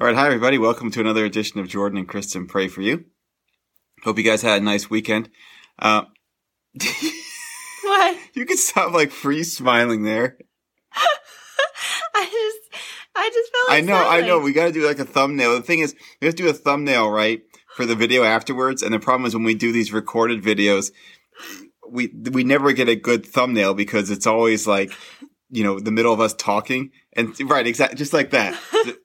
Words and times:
All 0.00 0.08
right, 0.08 0.16
hi 0.16 0.26
everybody. 0.26 0.58
Welcome 0.58 0.90
to 0.90 1.00
another 1.00 1.24
edition 1.24 1.60
of 1.60 1.68
Jordan 1.68 1.98
and 1.98 2.08
Kristen 2.08 2.48
Pray 2.48 2.66
for 2.66 2.82
You. 2.82 3.04
Hope 4.02 4.18
you 4.18 4.24
guys 4.24 4.42
had 4.42 4.60
a 4.60 4.64
nice 4.64 4.90
weekend. 4.90 5.30
Uh, 5.78 6.02
What? 7.84 8.18
you 8.34 8.44
can 8.44 8.56
stop 8.56 8.92
like 8.92 9.12
free 9.12 9.44
smiling 9.44 10.02
there. 10.02 10.36
I 12.14 12.24
just, 12.24 12.82
I 13.14 13.30
just 13.32 13.52
felt. 13.52 13.70
I 13.70 13.74
Like 13.76 13.84
know, 13.84 14.08
I 14.08 14.20
know. 14.22 14.40
We 14.40 14.52
got 14.52 14.66
to 14.66 14.72
do 14.72 14.84
like 14.84 14.98
a 14.98 15.04
thumbnail. 15.04 15.54
The 15.54 15.62
thing 15.62 15.78
is, 15.78 15.94
we 16.20 16.26
have 16.26 16.34
to 16.34 16.42
do 16.42 16.48
a 16.48 16.54
thumbnail 16.54 17.08
right 17.08 17.42
for 17.76 17.86
the 17.86 17.94
video 17.94 18.24
afterwards. 18.24 18.82
And 18.82 18.92
the 18.92 18.98
problem 18.98 19.26
is 19.26 19.34
when 19.34 19.44
we 19.44 19.54
do 19.54 19.70
these 19.70 19.92
recorded 19.92 20.42
videos, 20.42 20.90
we 21.88 22.08
we 22.32 22.42
never 22.42 22.72
get 22.72 22.88
a 22.88 22.96
good 22.96 23.24
thumbnail 23.24 23.74
because 23.74 24.10
it's 24.10 24.26
always 24.26 24.66
like, 24.66 24.90
you 25.50 25.62
know, 25.62 25.78
the 25.78 25.92
middle 25.92 26.12
of 26.12 26.20
us 26.20 26.34
talking 26.34 26.90
and 27.12 27.38
right, 27.48 27.66
exactly, 27.66 27.96
just 27.96 28.12
like 28.12 28.30
that. 28.30 28.58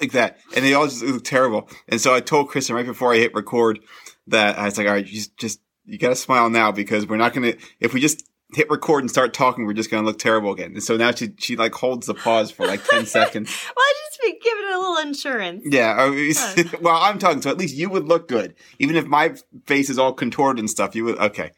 like 0.00 0.12
that. 0.12 0.38
And 0.54 0.64
they 0.64 0.74
all 0.74 0.86
just 0.86 1.02
look 1.02 1.24
terrible. 1.24 1.68
And 1.88 2.00
so 2.00 2.14
I 2.14 2.20
told 2.20 2.48
Kristen 2.48 2.76
right 2.76 2.86
before 2.86 3.12
I 3.12 3.18
hit 3.18 3.34
record 3.34 3.80
that 4.26 4.58
I 4.58 4.64
was 4.64 4.78
like, 4.78 4.86
all 4.86 4.94
right, 4.94 5.06
you 5.06 5.12
just, 5.12 5.36
just 5.36 5.60
you 5.84 5.98
got 5.98 6.08
to 6.08 6.16
smile 6.16 6.50
now 6.50 6.72
because 6.72 7.06
we're 7.06 7.16
not 7.16 7.34
to, 7.34 7.56
if 7.80 7.92
we 7.94 8.00
just 8.00 8.28
hit 8.54 8.70
record 8.70 9.02
and 9.02 9.10
start 9.10 9.34
talking, 9.34 9.66
we're 9.66 9.72
just 9.72 9.90
to 9.90 10.00
look 10.00 10.18
terrible 10.18 10.52
again. 10.52 10.72
And 10.72 10.82
so 10.82 10.96
now 10.96 11.12
she, 11.12 11.34
she 11.38 11.56
like 11.56 11.74
holds 11.74 12.06
the 12.06 12.14
pause 12.14 12.50
for 12.50 12.66
like 12.66 12.84
10 12.84 13.06
seconds. 13.06 13.50
Well, 13.74 13.84
I 13.84 13.94
just 14.08 14.20
be 14.22 14.38
giving 14.42 14.64
it 14.64 14.74
a 14.74 14.78
little 14.78 14.98
insurance. 14.98 15.62
Yeah. 15.66 15.94
I 15.96 16.10
mean, 16.10 16.34
well, 16.80 16.96
I'm 16.96 17.18
talking, 17.18 17.42
so 17.42 17.50
at 17.50 17.58
least 17.58 17.74
you 17.74 17.88
would 17.90 18.06
look 18.06 18.28
good. 18.28 18.54
Even 18.78 18.96
if 18.96 19.06
my 19.06 19.34
face 19.66 19.90
is 19.90 19.98
all 19.98 20.12
contorted 20.12 20.60
and 20.60 20.70
stuff, 20.70 20.94
you 20.94 21.04
would, 21.04 21.18
okay. 21.18 21.52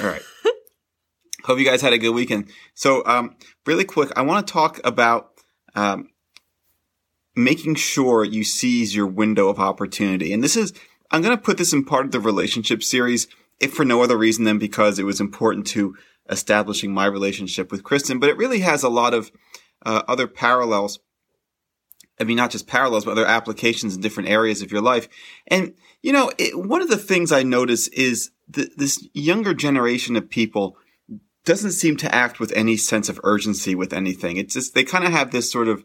All 0.00 0.06
right. 0.06 0.22
Hope 1.44 1.58
you 1.58 1.64
guys 1.64 1.80
had 1.80 1.92
a 1.92 1.98
good 1.98 2.10
weekend. 2.10 2.50
So, 2.74 3.02
um, 3.06 3.36
really 3.64 3.84
quick, 3.84 4.10
I 4.16 4.22
want 4.22 4.46
to 4.46 4.52
talk 4.52 4.80
about, 4.84 5.30
um, 5.74 6.08
making 7.38 7.76
sure 7.76 8.24
you 8.24 8.44
seize 8.44 8.94
your 8.94 9.06
window 9.06 9.48
of 9.48 9.58
opportunity. 9.58 10.32
And 10.32 10.42
this 10.44 10.56
is, 10.56 10.72
I'm 11.10 11.22
going 11.22 11.36
to 11.36 11.42
put 11.42 11.56
this 11.56 11.72
in 11.72 11.84
part 11.84 12.04
of 12.04 12.12
the 12.12 12.20
relationship 12.20 12.82
series, 12.82 13.28
if 13.60 13.72
for 13.72 13.84
no 13.84 14.02
other 14.02 14.16
reason 14.16 14.44
than 14.44 14.58
because 14.58 14.98
it 14.98 15.04
was 15.04 15.20
important 15.20 15.66
to 15.68 15.96
establishing 16.28 16.92
my 16.92 17.06
relationship 17.06 17.72
with 17.72 17.82
Kristen, 17.82 18.18
but 18.18 18.28
it 18.28 18.36
really 18.36 18.60
has 18.60 18.82
a 18.82 18.88
lot 18.88 19.14
of 19.14 19.30
uh, 19.86 20.02
other 20.06 20.26
parallels. 20.26 20.98
I 22.20 22.24
mean, 22.24 22.36
not 22.36 22.50
just 22.50 22.66
parallels, 22.66 23.04
but 23.04 23.12
other 23.12 23.26
applications 23.26 23.94
in 23.94 24.00
different 24.00 24.28
areas 24.28 24.60
of 24.60 24.72
your 24.72 24.82
life. 24.82 25.08
And, 25.46 25.74
you 26.02 26.12
know, 26.12 26.32
it, 26.36 26.58
one 26.58 26.82
of 26.82 26.90
the 26.90 26.96
things 26.96 27.30
I 27.30 27.44
notice 27.44 27.88
is 27.88 28.30
that 28.48 28.76
this 28.76 29.08
younger 29.14 29.54
generation 29.54 30.16
of 30.16 30.28
people 30.28 30.76
doesn't 31.44 31.72
seem 31.72 31.96
to 31.96 32.14
act 32.14 32.40
with 32.40 32.52
any 32.52 32.76
sense 32.76 33.08
of 33.08 33.20
urgency 33.22 33.74
with 33.74 33.92
anything. 33.92 34.36
It's 34.36 34.54
just, 34.54 34.74
they 34.74 34.84
kind 34.84 35.04
of 35.04 35.12
have 35.12 35.30
this 35.30 35.50
sort 35.50 35.68
of 35.68 35.84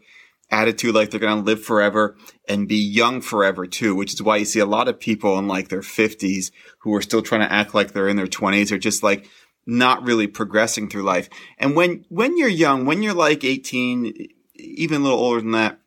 attitude 0.52 0.94
like 0.94 1.10
they're 1.10 1.20
going 1.20 1.40
to 1.40 1.46
live 1.46 1.64
forever 1.64 2.16
and 2.48 2.68
be 2.68 2.78
young 2.78 3.22
forever 3.22 3.66
too, 3.66 3.96
which 3.96 4.14
is 4.14 4.22
why 4.22 4.38
you 4.38 4.46
see 4.46 4.60
a 4.60 4.66
lot 4.66 4.88
of 4.88 5.00
people 5.00 5.38
in 5.40 5.48
like 5.48 5.70
their 5.70 5.82
50s 5.82 6.52
who 6.80 6.94
are 6.96 7.02
still 7.02 7.22
trying 7.22 7.42
to 7.42 7.52
act 7.52 7.74
like 7.74 7.92
they're 7.92 8.08
in 8.08 8.18
their 8.18 8.28
20s 8.28 8.72
or 8.72 8.78
just 8.78 9.04
like 9.04 9.28
not 9.66 10.04
really 10.04 10.28
progressing 10.28 10.90
through 10.90 11.04
life. 11.04 11.30
And 11.58 11.76
when, 11.76 12.06
when 12.10 12.38
you're 12.38 12.50
young, 12.50 12.86
when 12.86 13.02
you're 13.02 13.14
like 13.14 13.44
18, 13.44 14.28
even 14.56 15.02
a 15.02 15.04
little 15.04 15.20
older 15.20 15.42
than 15.42 15.52
that, 15.52 15.80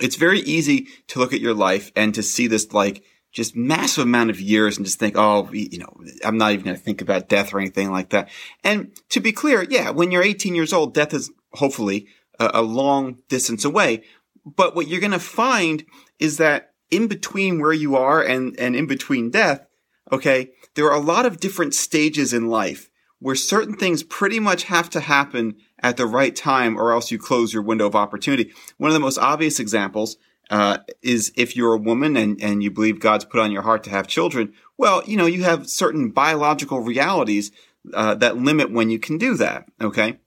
it's 0.00 0.16
very 0.16 0.40
easy 0.40 0.88
to 1.08 1.18
look 1.18 1.32
at 1.32 1.40
your 1.40 1.54
life 1.54 1.90
and 1.96 2.14
to 2.14 2.22
see 2.22 2.46
this 2.46 2.72
like 2.72 3.02
just 3.32 3.54
massive 3.54 4.04
amount 4.04 4.30
of 4.30 4.40
years 4.40 4.76
and 4.76 4.84
just 4.84 4.98
think, 4.98 5.14
oh, 5.16 5.48
you 5.52 5.78
know, 5.78 5.94
I'm 6.24 6.36
not 6.36 6.52
even 6.52 6.64
going 6.64 6.76
to 6.76 6.82
think 6.82 7.00
about 7.00 7.28
death 7.28 7.54
or 7.54 7.60
anything 7.60 7.90
like 7.90 8.10
that. 8.10 8.28
And 8.64 8.90
to 9.10 9.20
be 9.20 9.32
clear, 9.32 9.64
yeah, 9.68 9.90
when 9.90 10.10
you're 10.10 10.22
18 10.22 10.54
years 10.54 10.72
old, 10.72 10.94
death 10.94 11.14
is 11.14 11.30
hopefully 11.52 12.08
a, 12.40 12.50
a 12.54 12.62
long 12.62 13.18
distance 13.28 13.64
away. 13.64 14.02
But 14.44 14.74
what 14.74 14.88
you're 14.88 15.00
going 15.00 15.12
to 15.12 15.20
find 15.20 15.84
is 16.18 16.38
that 16.38 16.72
in 16.90 17.06
between 17.06 17.60
where 17.60 17.72
you 17.72 17.94
are 17.94 18.20
and, 18.22 18.58
and 18.58 18.74
in 18.74 18.86
between 18.86 19.30
death, 19.30 19.64
okay, 20.10 20.50
there 20.74 20.86
are 20.86 20.96
a 20.96 21.04
lot 21.04 21.26
of 21.26 21.38
different 21.38 21.74
stages 21.74 22.32
in 22.32 22.48
life 22.48 22.90
where 23.20 23.36
certain 23.36 23.76
things 23.76 24.02
pretty 24.02 24.40
much 24.40 24.64
have 24.64 24.88
to 24.90 25.00
happen 25.00 25.54
at 25.82 25.96
the 25.96 26.06
right 26.06 26.34
time 26.34 26.76
or 26.78 26.92
else 26.92 27.10
you 27.10 27.18
close 27.18 27.52
your 27.52 27.62
window 27.62 27.86
of 27.86 27.94
opportunity. 27.94 28.50
One 28.78 28.88
of 28.88 28.94
the 28.94 29.00
most 29.00 29.18
obvious 29.18 29.60
examples 29.60 30.16
uh, 30.50 30.78
is 31.02 31.32
if 31.36 31.54
you're 31.54 31.74
a 31.74 31.78
woman 31.78 32.16
and, 32.16 32.42
and 32.42 32.62
you 32.62 32.70
believe 32.70 32.98
God's 32.98 33.24
put 33.24 33.40
on 33.40 33.52
your 33.52 33.62
heart 33.62 33.84
to 33.84 33.90
have 33.90 34.08
children, 34.08 34.54
well, 34.78 35.02
you 35.06 35.16
know, 35.16 35.26
you 35.26 35.44
have 35.44 35.68
certain 35.68 36.10
biological 36.10 36.80
realities 36.80 37.52
uh, 37.94 38.14
that 38.16 38.38
limit 38.38 38.72
when 38.72 38.90
you 38.90 38.98
can 38.98 39.16
do 39.16 39.36
that, 39.36 39.66
okay? 39.80 40.18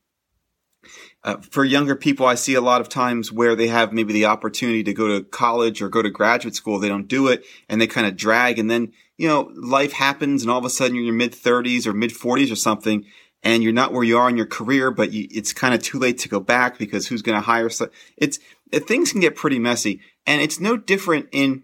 Uh, 1.25 1.37
for 1.37 1.63
younger 1.63 1.95
people, 1.95 2.25
I 2.25 2.35
see 2.35 2.53
a 2.53 2.61
lot 2.61 2.81
of 2.81 2.89
times 2.89 3.31
where 3.31 3.55
they 3.55 3.67
have 3.67 3.93
maybe 3.93 4.11
the 4.11 4.25
opportunity 4.25 4.83
to 4.83 4.93
go 4.93 5.07
to 5.07 5.23
college 5.23 5.81
or 5.81 5.87
go 5.87 6.01
to 6.01 6.09
graduate 6.09 6.55
school. 6.55 6.79
They 6.79 6.89
don't 6.89 7.07
do 7.07 7.27
it 7.27 7.45
and 7.69 7.79
they 7.79 7.87
kind 7.87 8.05
of 8.05 8.17
drag. 8.17 8.59
And 8.59 8.69
then, 8.69 8.91
you 9.17 9.29
know, 9.29 9.49
life 9.55 9.93
happens 9.93 10.41
and 10.41 10.51
all 10.51 10.59
of 10.59 10.65
a 10.65 10.69
sudden 10.69 10.95
you're 10.95 11.03
in 11.03 11.07
your 11.07 11.15
mid 11.15 11.31
30s 11.31 11.87
or 11.87 11.93
mid 11.93 12.11
40s 12.11 12.51
or 12.51 12.57
something 12.57 13.05
and 13.41 13.63
you're 13.63 13.71
not 13.71 13.93
where 13.93 14.03
you 14.03 14.17
are 14.17 14.29
in 14.29 14.35
your 14.35 14.45
career, 14.45 14.91
but 14.91 15.13
you, 15.13 15.27
it's 15.31 15.53
kind 15.53 15.73
of 15.73 15.81
too 15.81 15.97
late 15.97 16.17
to 16.19 16.29
go 16.29 16.41
back 16.41 16.77
because 16.77 17.07
who's 17.07 17.21
going 17.21 17.37
to 17.37 17.45
hire? 17.45 17.69
So 17.69 17.89
it's, 18.17 18.39
things 18.73 19.13
can 19.13 19.21
get 19.21 19.37
pretty 19.37 19.59
messy 19.59 20.01
and 20.27 20.41
it's 20.41 20.59
no 20.59 20.75
different 20.75 21.29
in 21.31 21.63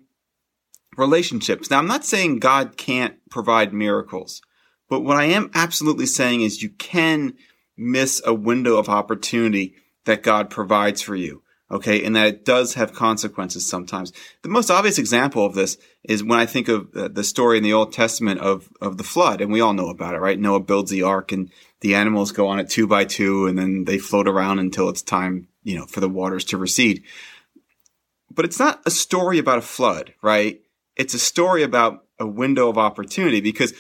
relationships. 0.96 1.70
Now, 1.70 1.80
I'm 1.80 1.88
not 1.88 2.06
saying 2.06 2.40
God 2.40 2.78
can't 2.78 3.16
provide 3.30 3.74
miracles, 3.74 4.42
but 4.90 5.02
what 5.02 5.18
I 5.18 5.26
am 5.26 5.52
absolutely 5.54 6.06
saying 6.06 6.42
is 6.42 6.64
you 6.64 6.70
can 6.70 7.34
miss 7.80 8.22
a 8.26 8.34
window 8.34 8.78
of 8.78 8.90
opportunity 8.90 9.76
that 10.06 10.22
God 10.22 10.50
provides 10.50 11.02
for 11.02 11.16
you. 11.16 11.42
Okay. 11.72 12.04
And 12.04 12.16
that 12.16 12.28
it 12.28 12.46
does 12.46 12.74
have 12.74 12.94
consequences 12.94 13.70
sometimes. 13.70 14.12
The 14.42 14.50
most 14.50 14.72
obvious 14.72 14.98
example 14.98 15.46
of 15.46 15.54
this 15.54 15.78
is 16.04 16.24
when 16.24 16.40
I 16.40 16.48
think 16.48 16.68
of 16.68 16.90
uh, 16.96 17.10
the 17.10 17.24
story 17.24 17.58
in 17.58 17.64
the 17.64 17.74
Old 17.74 17.94
Testament 17.94 18.40
of, 18.40 18.70
of 18.82 18.98
the 18.98 19.04
flood. 19.04 19.40
And 19.40 19.52
we 19.52 19.62
all 19.62 19.74
know 19.74 19.90
about 19.90 20.16
it, 20.16 20.20
right? 20.20 20.40
Noah 20.40 20.62
builds 20.62 20.90
the 20.90 21.04
ark 21.04 21.32
and 21.32 21.52
the 21.82 21.94
animals 21.94 22.32
go 22.32 22.48
on 22.48 22.60
it 22.60 22.70
two 22.70 22.88
by 22.88 23.06
two 23.06 23.46
and 23.46 23.58
then 23.58 23.86
they 23.86 24.00
float 24.00 24.28
around 24.28 24.58
until 24.58 24.90
it's 24.90 25.04
time, 25.04 25.48
you 25.64 25.78
know, 25.78 25.86
for 25.86 26.00
the 26.00 26.10
waters 26.10 26.44
to 26.46 26.58
recede. 26.58 27.04
But 28.32 28.46
it's 28.46 28.60
not 28.60 28.82
a 28.88 28.92
story 28.92 29.38
about 29.38 29.60
a 29.60 29.62
flood, 29.62 30.14
right? 30.24 30.62
It's 30.96 31.14
a 31.14 31.20
story 31.20 31.62
about 31.62 32.04
a 32.20 32.28
window 32.28 32.68
of 32.68 32.78
opportunity 32.78 33.42
because 33.42 33.74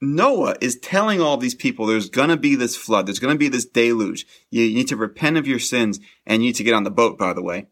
Noah 0.00 0.56
is 0.60 0.78
telling 0.78 1.20
all 1.20 1.36
these 1.36 1.54
people 1.54 1.86
there's 1.86 2.08
gonna 2.08 2.36
be 2.36 2.54
this 2.54 2.76
flood, 2.76 3.06
there's 3.06 3.18
gonna 3.18 3.36
be 3.36 3.48
this 3.48 3.66
deluge. 3.66 4.26
You, 4.50 4.62
need 4.74 4.88
to 4.88 4.96
repent 4.96 5.36
of 5.36 5.46
your 5.46 5.58
sins 5.58 6.00
and 6.26 6.42
you 6.42 6.48
need 6.48 6.56
to 6.56 6.64
get 6.64 6.74
on 6.74 6.84
the 6.84 6.90
boat, 6.90 7.18
by 7.18 7.32
the 7.32 7.42
way. 7.42 7.66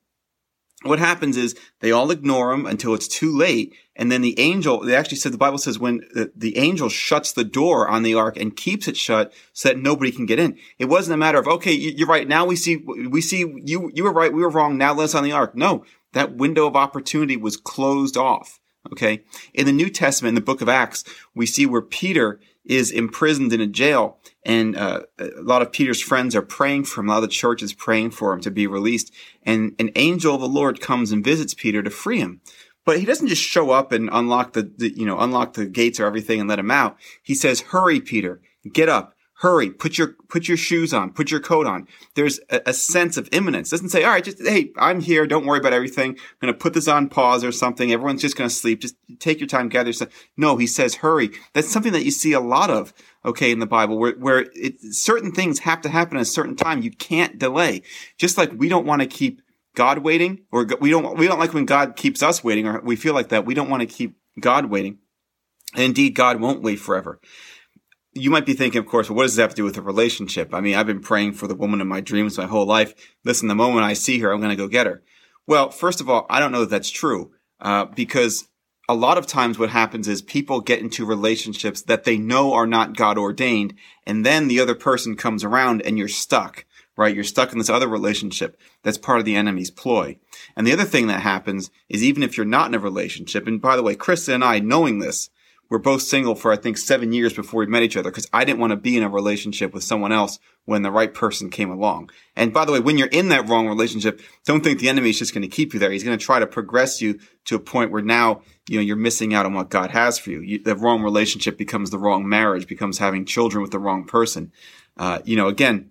What 0.85 1.01
happens 1.01 1.37
is 1.37 1.57
they 1.81 1.91
all 1.91 2.13
ignore 2.13 2.53
him 2.53 2.65
until 2.65 2.95
it's 2.95 3.09
too 3.09 3.37
late. 3.37 3.75
And 3.97 4.13
then 4.13 4.21
the 4.21 4.39
angel, 4.39 4.81
they 4.81 4.95
actually 4.95 5.17
said, 5.17 5.33
the 5.33 5.39
Bible 5.39 5.59
says 5.59 5.77
when 5.77 6.03
the, 6.15 6.31
the 6.37 6.57
angel 6.57 6.89
shuts 6.89 7.33
the 7.33 7.43
door 7.43 7.89
on 7.89 8.05
the 8.05 8.15
ark 8.15 8.37
and 8.37 8.55
keeps 8.55 8.87
it 8.87 8.97
shut 8.97 9.33
so 9.53 9.69
that 9.69 9.79
nobody 9.79 10.13
can 10.13 10.25
get 10.25 10.39
in. 10.39 10.57
It 10.79 10.85
wasn't 10.85 11.15
a 11.15 11.19
matter 11.19 11.41
of, 11.41 11.49
okay, 11.49 11.73
you're 11.73 12.07
right. 12.07 12.29
Now 12.29 12.47
we 12.47 12.55
see, 12.55 12.77
we 12.77 13.21
see 13.21 13.39
you, 13.65 13.91
you 13.93 14.05
were 14.05 14.13
right. 14.13 14.33
We 14.33 14.43
were 14.43 14.51
wrong. 14.51 14.79
Now 14.79 14.95
let's 14.95 15.17
on 15.17 15.25
the 15.25 15.33
ark. 15.33 15.57
No, 15.57 15.85
that 16.13 16.37
window 16.37 16.69
of 16.69 16.77
opportunity 16.77 17.37
was 17.37 17.57
closed 17.57 18.17
off. 18.17 18.61
Okay. 18.93 19.23
In 19.53 19.67
the 19.67 19.73
New 19.73 19.91
Testament, 19.91 20.31
in 20.31 20.35
the 20.35 20.41
book 20.41 20.61
of 20.61 20.69
Acts, 20.69 21.05
we 21.35 21.47
see 21.47 21.67
where 21.67 21.83
Peter 21.83 22.41
is 22.65 22.91
imprisoned 22.91 23.53
in 23.53 23.61
a 23.61 23.67
jail 23.67 24.19
and 24.45 24.77
uh, 24.77 25.03
a 25.19 25.43
lot 25.43 25.63
of 25.63 25.73
Peter's 25.73 26.01
friends 26.01 26.35
are 26.35 26.43
praying 26.43 26.85
for 26.85 27.01
him. 27.01 27.09
A 27.09 27.13
lot 27.13 27.19
of 27.19 27.23
the 27.23 27.29
church 27.29 27.63
is 27.63 27.73
praying 27.73 28.13
for 28.13 28.33
him 28.33 28.41
to 28.41 28.51
be 28.51 28.67
released. 28.67 29.13
And 29.43 29.75
an 29.79 29.91
angel 29.97 30.35
of 30.35 30.41
the 30.41 30.49
Lord 30.49 30.81
comes 30.81 31.13
and 31.13 31.25
visits 31.25 31.55
Peter 31.55 31.83
to 31.83 31.91
free 31.91 32.19
him. 32.19 32.41
But 32.85 32.99
he 32.99 33.05
doesn't 33.05 33.29
just 33.29 33.43
show 33.43 33.71
up 33.71 33.93
and 33.93 34.09
unlock 34.11 34.55
the, 34.55 34.63
the 34.63 34.91
you 34.97 35.05
know, 35.05 35.19
unlock 35.19 35.53
the 35.53 35.67
gates 35.67 36.01
or 36.01 36.07
everything 36.07 36.41
and 36.41 36.49
let 36.49 36.59
him 36.59 36.71
out. 36.71 36.97
He 37.23 37.35
says, 37.35 37.61
hurry, 37.61 38.01
Peter, 38.01 38.41
get 38.73 38.89
up. 38.89 39.15
Hurry, 39.41 39.71
put 39.71 39.99
your, 39.99 40.17
put 40.29 40.49
your 40.49 40.57
shoes 40.57 40.93
on, 40.93 41.13
put 41.13 41.31
your 41.31 41.39
coat 41.39 41.67
on. 41.67 41.87
There's 42.17 42.41
a, 42.51 42.61
a 42.67 42.73
sense 42.73 43.17
of 43.17 43.29
imminence. 43.31 43.71
Doesn't 43.71 43.91
say, 43.91 44.03
all 44.03 44.11
right, 44.11 44.25
just, 44.25 44.43
hey, 44.43 44.73
I'm 44.77 45.01
here. 45.01 45.29
Don't 45.29 45.47
worry 45.47 45.61
about 45.61 45.73
everything. 45.73 46.11
I'm 46.11 46.39
going 46.41 46.53
to 46.53 46.59
put 46.59 46.75
this 46.75 46.89
on 46.89 47.09
pause 47.09 47.45
or 47.45 47.53
something. 47.53 47.93
Everyone's 47.93 48.21
just 48.21 48.37
going 48.37 48.51
to 48.51 48.55
sleep. 48.55 48.81
Just 48.81 48.97
take 49.21 49.39
your 49.39 49.47
time, 49.47 49.69
gather 49.69 49.91
yourself. 49.91 50.11
No, 50.37 50.57
he 50.57 50.67
says, 50.67 50.97
hurry. 50.97 51.31
That's 51.55 51.71
something 51.71 51.93
that 51.93 52.05
you 52.05 52.11
see 52.11 52.33
a 52.33 52.41
lot 52.41 52.69
of, 52.69 52.93
okay, 53.25 53.53
in 53.53 53.61
the 53.61 53.67
Bible 53.67 53.97
where, 53.97 54.15
where 54.15 54.47
it, 54.55 54.81
certain 54.93 55.31
things 55.31 55.61
have 55.61 55.83
to 55.83 55.89
happen 55.89 56.17
at 56.17 56.23
a 56.23 56.27
certain 56.27 56.57
time. 56.57 56.83
You 56.83 56.91
can't 56.91 57.39
delay. 57.39 57.83
Just 58.17 58.39
like 58.39 58.51
we 58.57 58.69
don't 58.69 58.87
want 58.87 59.03
to 59.03 59.07
keep 59.07 59.43
God 59.77 59.99
waiting, 59.99 60.41
or 60.51 60.67
we 60.81 60.91
don't 60.91 61.17
we 61.17 61.29
don't 61.29 61.39
like 61.39 61.55
when 61.55 61.65
God 61.65 61.95
keeps 61.95 62.21
us 62.25 62.43
waiting, 62.43 62.67
or 62.67 62.81
we 62.81 62.97
feel 62.97 63.15
like 63.15 63.29
that. 63.29 63.47
We 63.47 63.55
don't 63.55 63.71
want 63.71 63.83
to 63.83 63.87
keep 63.87 64.17
God 64.41 64.67
waiting. 64.67 64.99
And 65.75 65.85
indeed, 65.85 66.17
God 66.17 66.41
won't 66.41 66.63
wait 66.63 66.81
forever. 66.81 67.21
You 68.19 68.31
might 68.31 68.47
be 68.47 68.55
thinking, 68.55 68.81
of 68.81 68.87
course, 68.87 69.09
what 69.09 69.23
does 69.23 69.37
this 69.37 69.43
have 69.43 69.51
to 69.51 69.57
do 69.57 69.65
with 69.65 69.77
a 69.77 69.83
relationship? 69.83 70.53
I 70.53 70.61
mean, 70.61 70.75
I've 70.75 70.87
been 70.87 71.01
praying 71.01 71.35
for 71.35 71.47
the 71.47 71.55
woman 71.55 71.81
of 71.81 71.87
my 71.87 72.01
dreams 72.01 72.37
my 72.37 72.47
whole 72.47 72.67
life. 72.67 72.95
Listen, 73.25 73.49
the 73.49 73.55
moment 73.55 73.85
I 73.85 73.93
see 73.93 74.19
her, 74.21 74.33
I'm 74.33 74.41
going 74.41 74.51
to 74.51 74.57
go 74.57 74.69
get 74.69 74.87
her. 74.87 75.03
Well, 75.47 75.71
first 75.71 76.01
of 76.01 76.11
all, 76.11 76.27
I 76.29 76.41
don't 76.41 76.53
know 76.53 76.61
that 76.61 76.71
that's 76.71 76.91
true 76.91 77.33
uh, 77.61 77.87
because 77.87 78.49
a 78.89 78.95
lot 78.95 79.19
of 79.19 79.27
times 79.27 79.59
what 79.59 79.71
happens 79.71 80.09
is 80.09 80.23
people 80.23 80.61
get 80.61 80.81
into 80.81 81.05
relationships 81.05 81.83
that 81.83 82.05
they 82.05 82.17
know 82.17 82.55
are 82.55 82.67
not 82.67 82.97
God 82.97 83.19
ordained, 83.19 83.75
and 84.07 84.25
then 84.25 84.49
the 84.49 84.61
other 84.61 84.75
person 84.75 85.17
comes 85.17 85.45
around 85.45 85.83
and 85.83 85.99
you're 85.99 86.09
stuck, 86.09 86.65
right? 86.97 87.15
You're 87.15 87.25
stuck 87.25 87.53
in 87.53 87.59
this 87.59 87.71
other 87.71 87.87
relationship 87.87 88.59
that's 88.83 88.99
part 88.99 89.19
of 89.19 89.27
the 89.27 89.37
enemy's 89.37 89.71
ploy. 89.71 90.19
And 90.57 90.67
the 90.67 90.73
other 90.73 90.85
thing 90.85 91.07
that 91.09 91.21
happens 91.21 91.71
is 91.89 92.03
even 92.03 92.23
if 92.23 92.37
you're 92.37 92.47
not 92.47 92.69
in 92.69 92.75
a 92.75 92.79
relationship, 92.79 93.47
and 93.47 93.61
by 93.61 93.77
the 93.77 93.83
way, 93.83 93.95
Kristen 93.95 94.37
and 94.37 94.45
I, 94.45 94.59
knowing 94.59 94.99
this, 94.99 95.29
we're 95.71 95.79
both 95.79 96.03
single 96.03 96.35
for 96.35 96.51
I 96.51 96.57
think 96.57 96.79
seven 96.79 97.13
years 97.13 97.35
before 97.35 97.61
we 97.61 97.67
met 97.67 97.83
each 97.83 97.97
other 97.97 98.11
because 98.11 98.29
I 98.33 98.45
didn't 98.45 98.59
want 98.59 98.71
to 98.71 98.77
be 98.77 98.97
in 98.97 99.03
a 99.03 99.09
relationship 99.09 99.75
with 99.75 99.85
someone 99.85 100.13
else 100.13 100.39
when 100.65 100.83
the 100.83 100.91
right 100.91 101.13
person 101.13 101.51
came 101.51 101.71
along. 101.71 102.11
And 102.37 102.53
by 102.53 102.65
the 102.65 102.73
way, 102.73 102.81
when 102.81 102.97
you're 102.97 103.09
in 103.09 103.29
that 103.29 103.49
wrong 103.49 103.69
relationship, 103.69 104.21
don't 104.47 104.65
think 104.65 104.81
the 104.81 104.89
enemy 104.89 105.11
is 105.11 105.19
just 105.19 105.35
going 105.35 105.43
to 105.43 105.49
keep 105.49 105.75
you 105.75 105.81
there. 105.81 105.91
He's 105.91 106.05
going 106.05 106.19
to 106.19 106.25
try 106.25 106.39
to 106.39 106.47
progress 106.47 107.03
you 107.03 107.19
to 107.47 107.57
a 107.57 107.61
point 107.61 107.91
where 107.91 108.03
now, 108.03 108.43
you 108.69 108.77
know, 108.77 108.83
you're 108.83 108.97
missing 108.97 109.35
out 109.35 109.47
on 109.47 109.55
what 109.55 109.69
God 109.69 109.91
has 109.91 110.19
for 110.19 110.31
you. 110.31 110.41
you 110.41 110.63
the 110.63 110.77
wrong 110.77 111.03
relationship 111.03 111.59
becomes 111.59 111.91
the 111.91 111.99
wrong 111.99 112.29
marriage, 112.29 112.67
becomes 112.67 112.99
having 112.99 113.27
children 113.27 113.63
with 113.63 113.71
the 113.71 113.79
wrong 113.79 114.05
person. 114.05 114.53
Uh, 114.97 115.21
you 115.25 115.37
know, 115.37 115.49
again, 115.49 115.91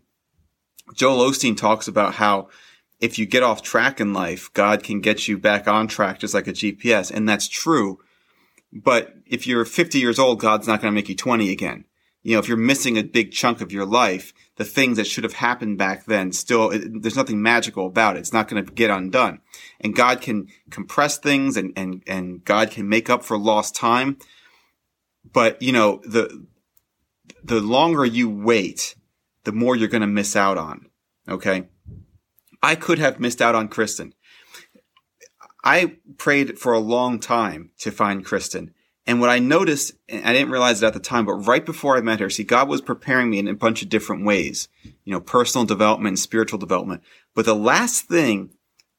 Joel 0.95 1.29
Osteen 1.29 1.55
talks 1.55 1.87
about 1.87 2.15
how 2.15 2.49
if 2.99 3.19
you 3.19 3.27
get 3.27 3.43
off 3.43 3.61
track 3.61 4.01
in 4.01 4.13
life, 4.13 4.51
God 4.53 4.83
can 4.83 5.01
get 5.01 5.27
you 5.27 5.37
back 5.37 5.67
on 5.67 5.87
track 5.87 6.19
just 6.19 6.33
like 6.33 6.47
a 6.47 6.53
GPS. 6.53 7.11
And 7.11 7.29
that's 7.29 7.47
true 7.47 7.99
but 8.73 9.13
if 9.29 9.47
you're 9.47 9.65
50 9.65 9.99
years 9.99 10.19
old, 10.19 10.39
God's 10.39 10.67
not 10.67 10.81
going 10.81 10.91
to 10.91 10.95
make 10.95 11.09
you 11.09 11.15
20 11.15 11.51
again. 11.51 11.85
You 12.23 12.33
know, 12.33 12.39
if 12.39 12.47
you're 12.47 12.57
missing 12.57 12.97
a 12.97 13.03
big 13.03 13.31
chunk 13.31 13.61
of 13.61 13.71
your 13.71 13.85
life, 13.85 14.33
the 14.57 14.65
things 14.65 14.97
that 14.97 15.07
should 15.07 15.23
have 15.23 15.33
happened 15.33 15.77
back 15.77 16.05
then 16.05 16.33
still, 16.33 16.71
it, 16.71 17.01
there's 17.01 17.15
nothing 17.15 17.41
magical 17.41 17.87
about 17.87 18.17
it. 18.17 18.19
It's 18.19 18.33
not 18.33 18.47
going 18.47 18.65
to 18.65 18.71
get 18.71 18.89
undone. 18.89 19.39
And 19.79 19.95
God 19.95 20.19
can 20.19 20.47
compress 20.69 21.17
things 21.17 21.55
and, 21.55 21.71
and, 21.77 22.03
and 22.05 22.43
God 22.43 22.71
can 22.71 22.89
make 22.89 23.09
up 23.09 23.23
for 23.23 23.37
lost 23.37 23.75
time. 23.75 24.17
But, 25.31 25.61
you 25.61 25.71
know, 25.71 26.01
the, 26.03 26.45
the 27.43 27.61
longer 27.61 28.05
you 28.05 28.29
wait, 28.29 28.95
the 29.45 29.51
more 29.53 29.75
you're 29.75 29.87
going 29.87 30.01
to 30.01 30.07
miss 30.07 30.35
out 30.35 30.57
on. 30.57 30.89
Okay. 31.29 31.69
I 32.61 32.75
could 32.75 32.99
have 32.99 33.19
missed 33.19 33.41
out 33.41 33.55
on 33.55 33.69
Kristen. 33.69 34.13
I 35.63 35.97
prayed 36.17 36.59
for 36.59 36.73
a 36.73 36.79
long 36.79 37.19
time 37.19 37.71
to 37.79 37.91
find 37.91 38.25
Kristen. 38.25 38.73
And 39.07 39.21
what 39.21 39.29
I 39.29 39.39
noticed, 39.39 39.93
I 40.11 40.33
didn't 40.33 40.51
realize 40.51 40.83
it 40.83 40.85
at 40.85 40.93
the 40.93 40.99
time, 40.99 41.25
but 41.25 41.47
right 41.47 41.65
before 41.65 41.97
I 41.97 42.01
met 42.01 42.19
her, 42.19 42.29
see, 42.29 42.43
God 42.43 42.67
was 42.67 42.81
preparing 42.81 43.29
me 43.29 43.39
in 43.39 43.47
a 43.47 43.53
bunch 43.53 43.81
of 43.81 43.87
different 43.87 44.25
ways, 44.25 44.67
you 44.83 45.13
know, 45.13 45.21
personal 45.21 45.65
development 45.65 46.09
and 46.09 46.19
spiritual 46.19 46.59
development. 46.59 47.01
But 47.33 47.45
the 47.45 47.55
last 47.55 48.05
thing 48.07 48.51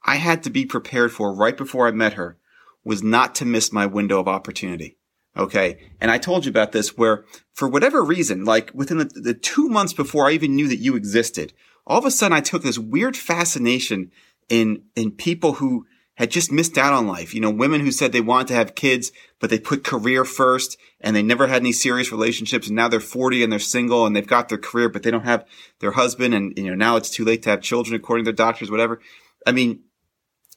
I 0.02 0.16
had 0.16 0.42
to 0.44 0.50
be 0.50 0.64
prepared 0.64 1.12
for 1.12 1.34
right 1.34 1.56
before 1.56 1.86
I 1.86 1.90
met 1.90 2.14
her 2.14 2.38
was 2.84 3.02
not 3.02 3.34
to 3.36 3.44
miss 3.44 3.70
my 3.70 3.84
window 3.84 4.18
of 4.18 4.26
opportunity. 4.28 4.96
Okay. 5.36 5.78
And 6.00 6.10
I 6.10 6.16
told 6.16 6.46
you 6.46 6.50
about 6.50 6.72
this 6.72 6.96
where 6.96 7.26
for 7.52 7.68
whatever 7.68 8.02
reason, 8.02 8.46
like 8.46 8.70
within 8.72 8.98
the, 8.98 9.04
the 9.04 9.34
two 9.34 9.68
months 9.68 9.92
before 9.92 10.26
I 10.26 10.32
even 10.32 10.56
knew 10.56 10.68
that 10.68 10.78
you 10.78 10.96
existed, 10.96 11.52
all 11.86 11.98
of 11.98 12.06
a 12.06 12.10
sudden 12.10 12.36
I 12.36 12.40
took 12.40 12.62
this 12.62 12.78
weird 12.78 13.16
fascination 13.16 14.10
in, 14.48 14.84
in 14.96 15.10
people 15.10 15.54
who 15.54 15.86
had 16.18 16.32
just 16.32 16.50
missed 16.50 16.76
out 16.76 16.92
on 16.92 17.06
life. 17.06 17.32
You 17.32 17.40
know, 17.40 17.48
women 17.48 17.80
who 17.80 17.92
said 17.92 18.10
they 18.10 18.20
wanted 18.20 18.48
to 18.48 18.54
have 18.54 18.74
kids, 18.74 19.12
but 19.38 19.50
they 19.50 19.58
put 19.60 19.84
career 19.84 20.24
first 20.24 20.76
and 21.00 21.14
they 21.14 21.22
never 21.22 21.46
had 21.46 21.62
any 21.62 21.70
serious 21.70 22.10
relationships. 22.10 22.66
And 22.66 22.74
now 22.74 22.88
they're 22.88 22.98
40 22.98 23.44
and 23.44 23.52
they're 23.52 23.60
single 23.60 24.04
and 24.04 24.16
they've 24.16 24.26
got 24.26 24.48
their 24.48 24.58
career, 24.58 24.88
but 24.88 25.04
they 25.04 25.12
don't 25.12 25.24
have 25.24 25.46
their 25.78 25.92
husband. 25.92 26.34
And, 26.34 26.58
you 26.58 26.70
know, 26.70 26.74
now 26.74 26.96
it's 26.96 27.08
too 27.08 27.24
late 27.24 27.44
to 27.44 27.50
have 27.50 27.60
children 27.60 27.94
according 27.94 28.24
to 28.24 28.32
their 28.32 28.46
doctors, 28.46 28.68
whatever. 28.68 29.00
I 29.46 29.52
mean, 29.52 29.84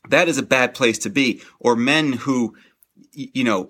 that 0.10 0.28
is 0.28 0.40
a 0.40 0.44
bad 0.44 0.74
place 0.74 0.98
to 0.98 1.12
be. 1.12 1.44
Or 1.60 1.76
men 1.76 2.14
who, 2.14 2.56
you 3.14 3.44
know, 3.44 3.70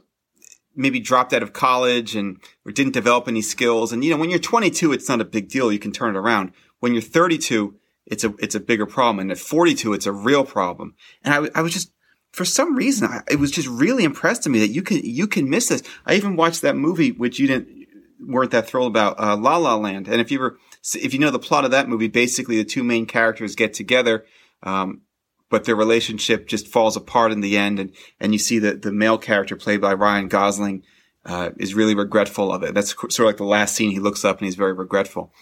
maybe 0.74 1.02
dropped 1.02 1.34
out 1.34 1.44
of 1.44 1.52
college 1.52 2.16
and 2.16 2.38
or 2.66 2.72
didn't 2.72 2.94
develop 2.94 3.28
any 3.28 3.42
skills. 3.42 3.92
And, 3.92 4.02
you 4.02 4.12
know, 4.12 4.18
when 4.18 4.30
you're 4.30 4.40
22, 4.40 4.94
it's 4.94 5.10
not 5.10 5.20
a 5.20 5.26
big 5.26 5.50
deal. 5.50 5.74
You 5.74 5.80
can 5.80 5.92
turn 5.92 6.16
it 6.16 6.20
around. 6.20 6.54
When 6.80 6.94
you're 6.94 7.02
32, 7.02 7.76
it's 8.06 8.24
a 8.24 8.34
it's 8.40 8.56
a 8.56 8.60
bigger 8.60 8.86
problem. 8.86 9.20
And 9.20 9.32
at 9.32 9.38
42, 9.38 9.94
it's 9.94 10.06
a 10.06 10.12
real 10.12 10.44
problem. 10.44 10.96
And 11.24 11.34
I, 11.34 11.60
I 11.60 11.62
was 11.62 11.74
just 11.74 11.92
for 12.32 12.46
some 12.46 12.76
reason, 12.76 13.08
I, 13.08 13.22
it 13.30 13.40
was 13.40 13.52
just 13.52 13.68
really 13.68 14.04
impressed 14.04 14.44
to 14.44 14.50
me 14.50 14.60
that 14.60 14.70
you 14.70 14.82
can 14.82 15.02
you 15.04 15.28
can 15.28 15.50
miss 15.50 15.68
this. 15.70 15.84
I 16.06 16.16
even 16.16 16.36
watched 16.36 16.62
that 16.62 16.76
movie, 16.76 17.12
which 17.12 17.40
you 17.40 17.48
didn't 17.48 17.88
weren't 18.20 18.52
that 18.52 18.68
thrilled 18.68 18.92
about, 18.92 19.20
uh, 19.20 19.36
La 19.36 19.58
La 19.58 19.76
Land. 19.76 20.08
And 20.08 20.22
if 20.22 20.32
you 20.32 20.40
were 20.40 20.58
if 20.96 21.14
you 21.14 21.20
know 21.20 21.32
the 21.32 21.40
plot 21.40 21.66
of 21.66 21.72
that 21.72 21.90
movie, 21.90 22.08
basically 22.08 22.58
the 22.58 22.64
two 22.64 22.84
main 22.84 23.06
characters 23.06 23.56
get 23.56 23.74
together. 23.74 24.26
Um, 24.64 25.02
but 25.50 25.66
their 25.66 25.76
relationship 25.76 26.48
just 26.48 26.68
falls 26.68 26.96
apart 26.96 27.32
in 27.32 27.42
the 27.42 27.58
end, 27.58 27.80
and 27.80 27.92
and 28.20 28.34
you 28.34 28.40
see 28.40 28.60
that 28.60 28.82
the 28.82 28.92
male 28.92 29.18
character 29.18 29.56
played 29.56 29.82
by 29.82 29.94
Ryan 29.94 30.28
Gosling 30.28 30.84
uh, 31.26 31.50
is 31.58 31.76
really 31.76 31.94
regretful 31.94 32.52
of 32.52 32.64
it. 32.64 32.74
That's 32.74 32.92
sort 32.96 33.20
of 33.20 33.26
like 33.26 33.38
the 33.38 33.44
last 33.44 33.76
scene. 33.76 33.92
He 33.92 34.00
looks 34.00 34.24
up 34.24 34.40
and 34.40 34.46
he's 34.46 34.56
very 34.56 34.74
regretful. 34.74 35.34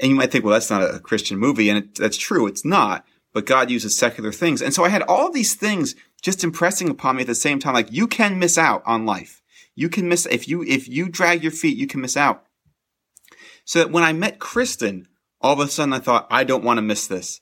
And 0.00 0.10
you 0.10 0.16
might 0.16 0.32
think, 0.32 0.44
well, 0.44 0.54
that's 0.54 0.70
not 0.70 0.82
a 0.82 0.98
Christian 0.98 1.38
movie. 1.38 1.68
And 1.68 1.78
it, 1.78 1.94
that's 1.94 2.16
true. 2.16 2.46
It's 2.46 2.64
not. 2.64 3.04
But 3.32 3.46
God 3.46 3.70
uses 3.70 3.96
secular 3.96 4.32
things. 4.32 4.60
And 4.60 4.74
so 4.74 4.84
I 4.84 4.88
had 4.88 5.02
all 5.02 5.30
these 5.30 5.54
things 5.54 5.94
just 6.20 6.42
impressing 6.42 6.88
upon 6.88 7.16
me 7.16 7.22
at 7.22 7.26
the 7.28 7.34
same 7.34 7.60
time. 7.60 7.74
Like 7.74 7.92
you 7.92 8.06
can 8.06 8.38
miss 8.38 8.58
out 8.58 8.82
on 8.86 9.06
life. 9.06 9.42
You 9.76 9.88
can 9.88 10.08
miss, 10.08 10.26
if 10.26 10.48
you, 10.48 10.62
if 10.64 10.88
you 10.88 11.08
drag 11.08 11.42
your 11.42 11.52
feet, 11.52 11.76
you 11.76 11.86
can 11.86 12.00
miss 12.00 12.16
out. 12.16 12.44
So 13.64 13.78
that 13.78 13.92
when 13.92 14.02
I 14.02 14.12
met 14.12 14.40
Kristen, 14.40 15.06
all 15.40 15.52
of 15.52 15.60
a 15.60 15.68
sudden 15.68 15.92
I 15.92 16.00
thought, 16.00 16.26
I 16.30 16.44
don't 16.44 16.64
want 16.64 16.78
to 16.78 16.82
miss 16.82 17.06
this. 17.06 17.40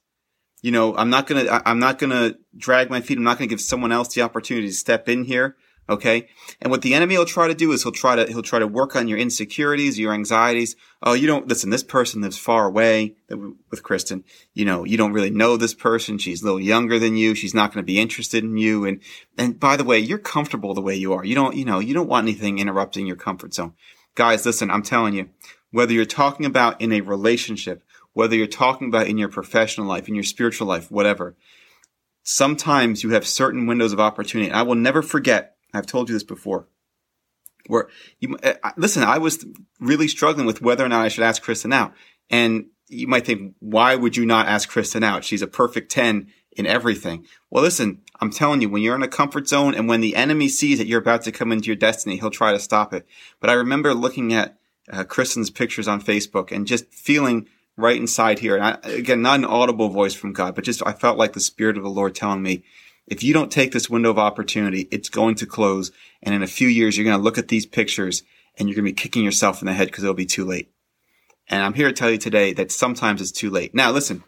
You 0.61 0.72
know, 0.72 0.96
I'm 0.96 1.11
not 1.11 1.26
going 1.26 1.46
to, 1.46 1.69
I'm 1.69 1.78
not 1.78 1.99
going 1.99 2.11
to 2.11 2.38
drag 2.56 2.90
my 2.90 3.00
feet. 3.00 3.16
I'm 3.16 3.25
not 3.25 3.38
going 3.38 3.49
to 3.49 3.52
give 3.52 3.61
someone 3.61 3.93
else 3.93 4.12
the 4.12 4.22
opportunity 4.22 4.66
to 4.66 4.75
step 4.75 5.08
in 5.08 5.25
here. 5.25 5.56
Okay. 5.90 6.29
And 6.61 6.70
what 6.70 6.82
the 6.82 6.93
enemy 6.93 7.17
will 7.17 7.25
try 7.25 7.49
to 7.49 7.55
do 7.55 7.73
is 7.73 7.82
he'll 7.82 7.93
try 7.93 8.14
to, 8.17 8.26
he'll 8.26 8.43
try 8.43 8.58
to 8.58 8.67
work 8.67 8.94
on 8.94 9.08
your 9.08 9.17
insecurities, 9.17 9.99
your 9.99 10.12
anxieties. 10.12 10.76
Oh, 11.02 11.14
you 11.14 11.26
don't, 11.26 11.49
listen, 11.49 11.70
this 11.70 11.82
person 11.82 12.20
lives 12.20 12.37
far 12.37 12.67
away 12.67 13.17
with 13.70 13.82
Kristen. 13.82 14.25
You 14.52 14.67
know, 14.67 14.85
you 14.85 14.99
don't 14.99 15.14
really 15.14 15.31
know 15.31 15.56
this 15.56 15.73
person. 15.73 16.19
She's 16.19 16.43
a 16.43 16.44
little 16.44 16.61
younger 16.61 16.99
than 16.99 17.17
you. 17.17 17.35
She's 17.35 17.55
not 17.55 17.73
going 17.73 17.82
to 17.82 17.87
be 17.87 17.99
interested 17.99 18.44
in 18.44 18.58
you. 18.58 18.85
And, 18.85 19.00
and 19.38 19.59
by 19.59 19.76
the 19.76 19.85
way, 19.85 19.99
you're 19.99 20.18
comfortable 20.18 20.75
the 20.75 20.83
way 20.83 20.95
you 20.95 21.14
are. 21.14 21.25
You 21.25 21.35
don't, 21.35 21.57
you 21.57 21.64
know, 21.64 21.78
you 21.78 21.95
don't 21.95 22.09
want 22.09 22.25
anything 22.25 22.59
interrupting 22.59 23.07
your 23.07 23.16
comfort 23.16 23.54
zone. 23.54 23.73
Guys, 24.14 24.45
listen, 24.45 24.71
I'm 24.71 24.83
telling 24.83 25.14
you, 25.14 25.30
whether 25.71 25.92
you're 25.92 26.04
talking 26.04 26.45
about 26.45 26.80
in 26.83 26.92
a 26.92 27.00
relationship, 27.00 27.83
whether 28.12 28.37
you're 28.37 28.47
talking 28.47 28.88
about 28.88 29.07
in 29.07 29.16
your 29.16 29.28
professional 29.28 29.87
life, 29.87 30.09
in 30.09 30.14
your 30.14 30.25
spiritual 30.25 30.66
life, 30.66 30.90
whatever, 30.90 31.37
sometimes 32.23 33.02
you 33.02 33.11
have 33.11 33.26
certain 33.26 33.66
windows 33.66 33.92
of 33.92 34.00
opportunity. 34.00 34.50
I 34.50 34.62
will 34.62 34.75
never 34.75 35.02
forget 35.02 35.54
I've 35.78 35.87
told 35.87 36.08
you 36.08 36.14
this 36.14 36.25
before. 36.25 36.66
Where 37.66 37.88
you 38.18 38.37
listen, 38.76 39.02
I 39.02 39.18
was 39.18 39.47
really 39.80 40.08
struggling 40.08 40.47
with 40.47 40.62
whether 40.62 40.85
or 40.85 40.88
not 40.88 41.04
I 41.04 41.08
should 41.08 41.25
ask 41.25 41.42
Kristen 41.42 41.73
out, 41.73 41.92
and 42.30 42.66
you 42.88 43.06
might 43.06 43.26
think, 43.26 43.54
why 43.58 43.94
would 43.94 44.16
you 44.16 44.25
not 44.25 44.47
ask 44.47 44.68
Kristen 44.68 45.04
out? 45.04 45.25
She's 45.25 45.42
a 45.42 45.47
perfect 45.47 45.90
ten 45.90 46.28
in 46.52 46.66
everything. 46.66 47.26
Well, 47.50 47.62
listen, 47.62 48.00
I'm 48.20 48.30
telling 48.30 48.62
you, 48.62 48.70
when 48.70 48.82
you're 48.82 48.97
in 48.97 49.02
a 49.02 49.08
comfort 49.08 49.49
zone 49.49 49.75
and 49.75 49.88
when 49.88 50.00
the 50.00 50.16
enemy 50.16 50.49
sees 50.49 50.78
that 50.78 50.87
you're 50.87 51.00
about 51.00 51.23
to 51.23 51.32
come 51.32 51.52
into 51.52 51.66
your 51.66 51.76
destiny, 51.76 52.16
he'll 52.16 52.30
try 52.30 52.52
to 52.52 52.58
stop 52.58 52.94
it. 52.94 53.06
But 53.38 53.50
I 53.50 53.54
remember 53.54 53.92
looking 53.92 54.32
at 54.32 54.58
uh, 54.90 55.04
Kristen's 55.04 55.50
pictures 55.50 55.87
on 55.87 56.00
Facebook 56.00 56.50
and 56.50 56.66
just 56.66 56.92
feeling 56.92 57.49
right 57.76 58.00
inside 58.00 58.38
here. 58.38 58.56
And 58.56 58.64
I, 58.64 58.88
again, 58.88 59.23
not 59.23 59.38
an 59.38 59.44
audible 59.44 59.90
voice 59.90 60.14
from 60.14 60.32
God, 60.32 60.54
but 60.54 60.64
just 60.64 60.82
I 60.87 60.92
felt 60.92 61.18
like 61.18 61.35
the 61.35 61.40
Spirit 61.40 61.76
of 61.76 61.85
the 61.85 61.90
Lord 61.90 62.14
telling 62.14 62.42
me, 62.42 62.64
if 63.10 63.22
you 63.22 63.32
don't 63.32 63.50
take 63.50 63.72
this 63.72 63.90
window 63.90 64.10
of 64.10 64.18
opportunity, 64.18 64.86
it's 64.90 65.08
going 65.08 65.34
to 65.36 65.46
close. 65.46 65.90
And 66.22 66.34
in 66.34 66.42
a 66.42 66.46
few 66.46 66.68
years, 66.68 66.96
you're 66.96 67.04
going 67.04 67.16
to 67.16 67.22
look 67.22 67.38
at 67.38 67.48
these 67.48 67.66
pictures 67.66 68.22
and 68.56 68.68
you're 68.68 68.76
going 68.76 68.86
to 68.86 68.92
be 68.92 69.00
kicking 69.00 69.24
yourself 69.24 69.62
in 69.62 69.66
the 69.66 69.72
head 69.72 69.88
because 69.88 70.04
it'll 70.04 70.14
be 70.14 70.26
too 70.26 70.44
late. 70.44 70.70
And 71.48 71.62
I'm 71.62 71.74
here 71.74 71.88
to 71.88 71.94
tell 71.94 72.10
you 72.10 72.18
today 72.18 72.52
that 72.54 72.70
sometimes 72.70 73.20
it's 73.20 73.32
too 73.32 73.50
late. 73.50 73.74
Now, 73.74 73.90
listen, 73.90 74.24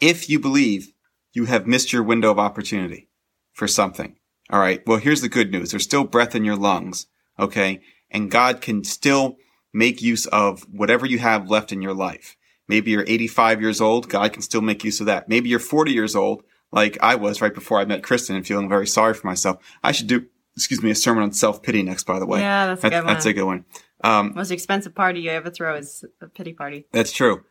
if 0.00 0.28
you 0.28 0.38
believe 0.38 0.92
you 1.32 1.46
have 1.46 1.66
missed 1.66 1.92
your 1.92 2.02
window 2.02 2.30
of 2.30 2.38
opportunity 2.38 3.08
for 3.52 3.66
something, 3.66 4.16
all 4.50 4.60
right, 4.60 4.86
well, 4.86 4.98
here's 4.98 5.22
the 5.22 5.28
good 5.28 5.50
news. 5.50 5.70
There's 5.70 5.84
still 5.84 6.04
breath 6.04 6.34
in 6.34 6.44
your 6.44 6.56
lungs. 6.56 7.06
Okay. 7.38 7.80
And 8.10 8.30
God 8.30 8.60
can 8.60 8.84
still 8.84 9.36
make 9.72 10.02
use 10.02 10.26
of 10.26 10.62
whatever 10.70 11.06
you 11.06 11.18
have 11.18 11.50
left 11.50 11.72
in 11.72 11.80
your 11.80 11.94
life. 11.94 12.36
Maybe 12.68 12.90
you're 12.90 13.04
85 13.06 13.60
years 13.60 13.80
old. 13.80 14.08
God 14.08 14.32
can 14.32 14.42
still 14.42 14.60
make 14.60 14.84
use 14.84 15.00
of 15.00 15.06
that. 15.06 15.28
Maybe 15.28 15.48
you're 15.48 15.58
40 15.58 15.92
years 15.92 16.14
old 16.14 16.44
like 16.72 16.98
I 17.02 17.14
was 17.14 17.40
right 17.40 17.54
before 17.54 17.78
I 17.78 17.84
met 17.84 18.02
Kristen 18.02 18.36
and 18.36 18.46
feeling 18.46 18.68
very 18.68 18.86
sorry 18.86 19.14
for 19.14 19.26
myself. 19.26 19.58
I 19.82 19.92
should 19.92 20.06
do, 20.06 20.26
excuse 20.56 20.82
me, 20.82 20.90
a 20.90 20.94
sermon 20.94 21.22
on 21.22 21.32
self 21.32 21.62
pity 21.62 21.82
next, 21.82 22.04
by 22.04 22.18
the 22.18 22.26
way. 22.26 22.40
Yeah, 22.40 22.66
that's 22.66 22.84
a 22.84 22.90
good 22.90 23.04
one. 23.04 23.06
That's 23.06 23.26
a 23.26 23.32
good 23.32 23.44
one. 23.44 23.64
Um, 24.02 24.32
Most 24.34 24.50
expensive 24.50 24.94
party 24.94 25.20
you 25.20 25.30
ever 25.30 25.50
throw 25.50 25.76
is 25.76 26.04
a 26.20 26.26
pity 26.26 26.52
party. 26.52 26.86
That's 26.92 27.12
true. 27.12 27.44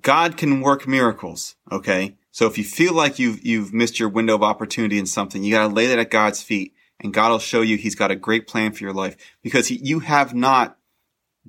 God 0.00 0.36
can 0.36 0.60
work 0.60 0.88
miracles. 0.88 1.56
Okay. 1.70 2.16
So 2.30 2.46
if 2.46 2.56
you 2.56 2.64
feel 2.64 2.94
like 2.94 3.18
you've, 3.18 3.44
you've 3.44 3.74
missed 3.74 4.00
your 4.00 4.08
window 4.08 4.34
of 4.34 4.42
opportunity 4.42 4.98
in 4.98 5.06
something, 5.06 5.44
you 5.44 5.52
got 5.52 5.68
to 5.68 5.74
lay 5.74 5.86
that 5.86 5.98
at 5.98 6.10
God's 6.10 6.42
feet 6.42 6.72
and 6.98 7.12
God 7.12 7.30
will 7.30 7.38
show 7.38 7.60
you 7.60 7.76
he's 7.76 7.94
got 7.94 8.10
a 8.10 8.16
great 8.16 8.46
plan 8.46 8.72
for 8.72 8.84
your 8.84 8.94
life 8.94 9.16
because 9.42 9.68
he, 9.68 9.78
you 9.82 10.00
have 10.00 10.34
not 10.34 10.78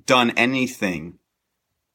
done 0.04 0.30
anything 0.32 1.18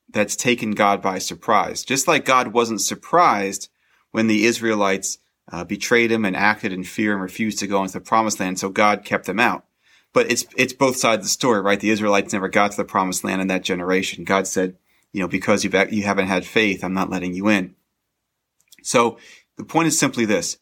that's 0.10 0.36
taken 0.36 0.72
God 0.72 1.02
by 1.02 1.20
surprise. 1.20 1.84
Just 1.84 2.08
like 2.08 2.26
God 2.26 2.48
wasn't 2.48 2.82
surprised 2.82 3.70
when 4.12 4.28
the 4.28 4.46
Israelites 4.46 5.18
uh, 5.51 5.63
betrayed 5.63 6.12
him 6.12 6.25
and 6.25 6.36
acted 6.36 6.72
in 6.72 6.84
fear 6.84 7.13
and 7.13 7.22
refused 7.22 7.60
to 7.60 7.68
go 7.68 7.82
into 7.82 7.94
the 7.94 8.01
promised 8.01 8.39
land. 8.39 8.60
So 8.60 8.70
God 8.70 9.04
kept 9.04 9.25
them 9.25 9.39
out. 9.39 9.66
But 10.13 10.32
it's, 10.32 10.46
it's 10.58 10.74
both 10.74 10.98
sides 10.98 11.20
of 11.20 11.24
the 11.25 11.30
story, 11.30 11.62
right? 11.62 11.80
The 11.80 11.92
Israelites 11.92 12.34
never 12.34 12.50
got 12.50 12.72
to 12.72 12.78
the 12.78 12.84
promised 12.84 13.24
land 13.24 13.42
in 13.42 13.48
that 13.48 13.63
generation. 13.63 14.24
God 14.24 14.48
said, 14.48 14.75
you 15.12 15.22
know, 15.22 15.28
because 15.28 15.63
you've, 15.63 15.75
you 15.92 16.04
haven't 16.04 16.28
had 16.28 16.46
faith, 16.46 16.84
I'm 16.84 16.94
not 16.94 17.10
letting 17.10 17.34
you 17.34 17.48
in. 17.48 17.75
So 18.82 19.18
the 19.58 19.63
point 19.63 19.88
is 19.88 20.00
simply 20.00 20.25
this. 20.25 20.58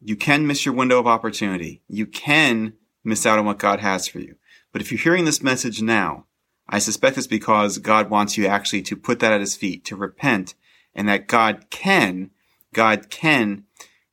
You 0.00 0.16
can 0.16 0.46
miss 0.46 0.64
your 0.64 0.74
window 0.74 0.98
of 0.98 1.06
opportunity. 1.06 1.82
You 1.88 2.06
can 2.06 2.74
miss 3.04 3.26
out 3.26 3.38
on 3.38 3.44
what 3.44 3.58
God 3.58 3.80
has 3.80 4.08
for 4.08 4.18
you. 4.18 4.36
But 4.72 4.80
if 4.80 4.90
you're 4.90 5.00
hearing 5.00 5.24
this 5.24 5.42
message 5.42 5.82
now, 5.82 6.26
I 6.68 6.78
suspect 6.78 7.18
it's 7.18 7.26
because 7.26 7.78
God 7.78 8.08
wants 8.08 8.38
you 8.38 8.46
actually 8.46 8.82
to 8.82 8.96
put 8.96 9.18
that 9.18 9.32
at 9.32 9.40
his 9.40 9.56
feet, 9.56 9.84
to 9.86 9.96
repent, 9.96 10.54
and 10.94 11.08
that 11.08 11.26
God 11.26 11.66
can, 11.70 12.30
God 12.72 13.10
can 13.10 13.64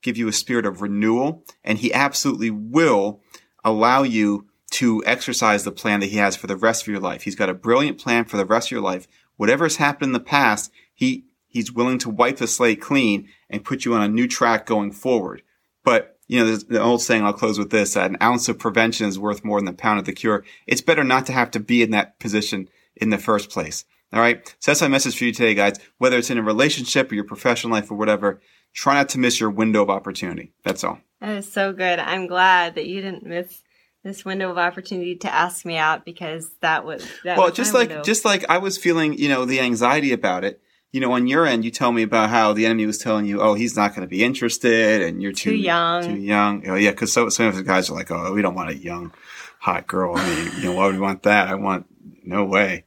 give 0.02 0.16
you 0.16 0.28
a 0.28 0.32
spirit 0.32 0.66
of 0.66 0.82
renewal, 0.82 1.44
and 1.64 1.78
he 1.78 1.92
absolutely 1.92 2.50
will 2.50 3.20
allow 3.64 4.02
you 4.02 4.46
to 4.70 5.02
exercise 5.06 5.64
the 5.64 5.72
plan 5.72 6.00
that 6.00 6.10
he 6.10 6.16
has 6.18 6.36
for 6.36 6.46
the 6.46 6.56
rest 6.56 6.82
of 6.82 6.88
your 6.88 7.00
life. 7.00 7.22
He's 7.22 7.36
got 7.36 7.48
a 7.48 7.54
brilliant 7.54 7.98
plan 7.98 8.24
for 8.24 8.36
the 8.36 8.44
rest 8.44 8.68
of 8.68 8.72
your 8.72 8.80
life. 8.80 9.08
Whatever 9.36 9.64
has 9.64 9.76
happened 9.76 10.10
in 10.10 10.12
the 10.12 10.20
past, 10.20 10.70
he, 10.94 11.24
he's 11.46 11.72
willing 11.72 11.98
to 11.98 12.10
wipe 12.10 12.36
the 12.36 12.46
slate 12.46 12.80
clean 12.80 13.28
and 13.48 13.64
put 13.64 13.84
you 13.84 13.94
on 13.94 14.02
a 14.02 14.08
new 14.08 14.28
track 14.28 14.66
going 14.66 14.92
forward. 14.92 15.42
But, 15.84 16.18
you 16.26 16.38
know, 16.38 16.46
there's 16.46 16.64
the 16.64 16.82
old 16.82 17.00
saying, 17.00 17.24
I'll 17.24 17.32
close 17.32 17.58
with 17.58 17.70
this, 17.70 17.96
an 17.96 18.18
ounce 18.20 18.48
of 18.48 18.58
prevention 18.58 19.06
is 19.06 19.18
worth 19.18 19.44
more 19.44 19.60
than 19.60 19.68
a 19.68 19.72
pound 19.72 19.98
of 19.98 20.04
the 20.04 20.12
cure. 20.12 20.44
It's 20.66 20.82
better 20.82 21.04
not 21.04 21.24
to 21.26 21.32
have 21.32 21.50
to 21.52 21.60
be 21.60 21.82
in 21.82 21.90
that 21.92 22.18
position 22.18 22.68
in 22.94 23.10
the 23.10 23.18
first 23.18 23.48
place. 23.48 23.84
All 24.12 24.20
right. 24.20 24.46
So 24.58 24.70
that's 24.70 24.80
my 24.80 24.88
message 24.88 25.18
for 25.18 25.24
you 25.24 25.32
today, 25.32 25.54
guys. 25.54 25.78
Whether 25.98 26.18
it's 26.18 26.30
in 26.30 26.38
a 26.38 26.42
relationship 26.42 27.12
or 27.12 27.14
your 27.14 27.24
professional 27.24 27.72
life 27.72 27.90
or 27.90 27.94
whatever, 27.94 28.40
try 28.72 28.94
not 28.94 29.10
to 29.10 29.18
miss 29.18 29.38
your 29.38 29.50
window 29.50 29.82
of 29.82 29.90
opportunity. 29.90 30.52
That's 30.64 30.82
all. 30.82 30.98
That 31.20 31.36
is 31.36 31.52
so 31.52 31.72
good. 31.72 31.98
I'm 31.98 32.26
glad 32.26 32.76
that 32.76 32.86
you 32.86 33.02
didn't 33.02 33.26
miss 33.26 33.62
this 34.04 34.24
window 34.24 34.50
of 34.50 34.58
opportunity 34.58 35.16
to 35.16 35.32
ask 35.32 35.66
me 35.66 35.76
out 35.76 36.04
because 36.04 36.50
that 36.60 36.84
was 36.84 37.06
that 37.24 37.36
well, 37.36 37.48
was 37.48 37.56
just 37.56 37.74
like 37.74 37.88
window. 37.88 38.04
just 38.04 38.24
like 38.24 38.44
I 38.48 38.58
was 38.58 38.78
feeling, 38.78 39.18
you 39.18 39.28
know, 39.28 39.44
the 39.44 39.60
anxiety 39.60 40.12
about 40.12 40.44
it. 40.44 40.62
You 40.92 41.00
know, 41.00 41.12
on 41.12 41.26
your 41.26 41.44
end, 41.44 41.66
you 41.66 41.70
tell 41.70 41.92
me 41.92 42.02
about 42.02 42.30
how 42.30 42.54
the 42.54 42.64
enemy 42.64 42.86
was 42.86 42.96
telling 42.96 43.26
you, 43.26 43.42
"Oh, 43.42 43.52
he's 43.52 43.76
not 43.76 43.90
going 43.90 44.02
to 44.02 44.10
be 44.10 44.24
interested," 44.24 45.02
and 45.02 45.20
you're 45.20 45.32
too, 45.32 45.50
Too 45.50 45.56
young. 45.56 46.02
Too 46.02 46.16
young. 46.16 46.66
Oh, 46.66 46.76
yeah, 46.76 46.92
because 46.92 47.12
so, 47.12 47.28
some 47.28 47.46
of 47.46 47.56
the 47.56 47.62
guys 47.62 47.90
are 47.90 47.94
like, 47.94 48.10
"Oh, 48.10 48.32
we 48.32 48.40
don't 48.40 48.54
want 48.54 48.70
a 48.70 48.76
young, 48.76 49.12
hot 49.58 49.86
girl." 49.86 50.16
I 50.16 50.26
mean, 50.26 50.52
you 50.56 50.64
know, 50.64 50.72
why 50.72 50.86
would 50.86 50.94
we 50.94 51.00
want 51.00 51.24
that? 51.24 51.48
I 51.48 51.56
want 51.56 51.84
no 52.24 52.46
way. 52.46 52.86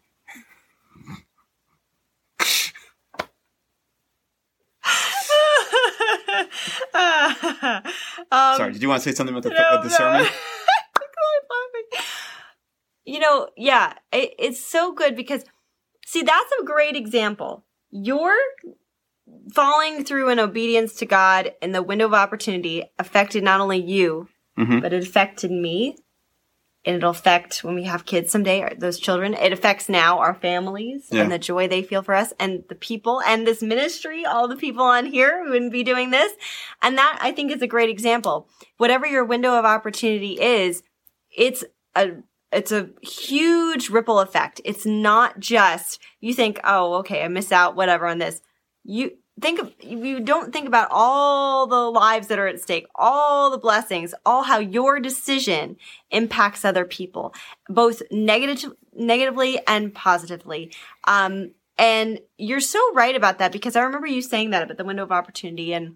um, 8.32 8.58
Sorry, 8.58 8.74
did 8.74 8.82
you 8.82 8.90
want 8.90 9.02
to 9.04 9.10
say 9.10 9.16
something 9.16 9.36
about 9.36 9.44
the, 9.44 9.50
no, 9.50 9.56
uh, 9.56 9.82
the 9.84 9.90
sermon? 9.90 10.24
no. 10.24 10.30
laughing. 10.30 12.06
You 13.06 13.20
know, 13.20 13.50
yeah, 13.58 13.94
it, 14.12 14.34
it's 14.38 14.60
so 14.64 14.94
good 14.94 15.16
because, 15.16 15.44
see, 16.06 16.22
that's 16.22 16.52
a 16.62 16.66
great 16.66 16.96
example. 16.96 17.66
You're 17.90 18.38
falling 19.54 20.04
through 20.04 20.30
in 20.30 20.40
obedience 20.40 20.96
to 20.96 21.06
God 21.06 21.54
and 21.62 21.74
the 21.74 21.82
window 21.84 22.06
of 22.06 22.14
opportunity 22.14 22.84
affected 23.00 23.44
not 23.44 23.62
only 23.62 23.82
you, 23.82 24.28
Mhm. 24.58 24.82
but 24.82 24.94
it 24.94 25.04
affected 25.04 25.50
me. 25.52 25.96
And 26.84 26.96
it'll 26.96 27.12
affect 27.12 27.64
when 27.64 27.76
we 27.76 27.84
have 27.84 28.06
kids 28.06 28.32
someday, 28.32 28.62
or 28.62 28.72
those 28.76 29.00
children. 29.00 29.36
It 29.36 29.54
affects 29.54 29.88
now 29.88 30.18
our 30.18 30.34
families 30.34 31.08
Yeah. 31.12 31.22
and 31.22 31.32
the 31.32 31.38
joy 31.38 31.68
they 31.68 31.84
feel 31.84 32.02
for 32.02 32.16
us 32.16 32.34
and 32.40 32.64
the 32.70 32.76
people 32.76 33.22
and 33.22 33.46
this 33.46 33.62
ministry, 33.62 34.26
all 34.26 34.48
the 34.48 34.56
people 34.56 34.84
on 34.84 35.06
here 35.06 35.44
who 35.44 35.52
wouldn't 35.52 35.72
be 35.72 35.84
doing 35.84 36.10
this. 36.10 36.34
And 36.82 36.98
that 36.98 37.20
I 37.22 37.34
think 37.34 37.52
is 37.52 37.62
a 37.62 37.68
great 37.68 37.90
example. 37.92 38.50
Whatever 38.78 39.06
your 39.06 39.24
window 39.24 39.54
of 39.60 39.66
opportunity 39.66 40.40
is, 40.42 40.82
it's 41.36 41.64
a 41.96 42.14
it's 42.52 42.72
a 42.72 42.90
huge 43.02 43.90
ripple 43.90 44.20
effect. 44.20 44.60
It's 44.66 44.86
not 44.86 45.40
just 45.40 46.00
you 46.20 46.34
think, 46.34 46.60
oh, 46.64 46.96
okay, 46.96 47.24
I 47.24 47.28
miss 47.28 47.52
out, 47.52 47.76
whatever 47.76 48.08
on 48.08 48.18
this. 48.18 48.42
You 48.84 49.12
think 49.42 49.60
of 49.60 49.74
you 49.82 50.20
don't 50.20 50.54
think 50.54 50.68
about 50.68 50.88
all 50.92 51.68
the 51.68 51.90
lives 51.90 52.28
that 52.28 52.40
are 52.40 52.48
at 52.48 52.62
stake, 52.62 52.88
all 52.96 53.50
the 53.50 53.58
blessings, 53.58 54.14
all 54.26 54.44
how 54.44 54.60
your 54.60 55.00
decision 55.00 55.78
impacts 56.12 56.64
other 56.64 56.86
people, 56.86 57.34
both 57.68 58.02
negative 58.12 58.74
negatively 58.94 59.60
and 59.68 59.94
positively. 59.94 60.72
Um, 61.06 61.52
and 61.78 62.20
you're 62.38 62.60
so 62.60 62.94
right 62.94 63.16
about 63.16 63.40
that 63.40 63.52
because 63.52 63.76
I 63.76 63.82
remember 63.82 64.08
you 64.08 64.22
saying 64.22 64.52
that 64.52 64.64
about 64.64 64.78
the 64.78 64.86
window 64.86 65.04
of 65.04 65.12
opportunity 65.12 65.74
and 65.74 65.96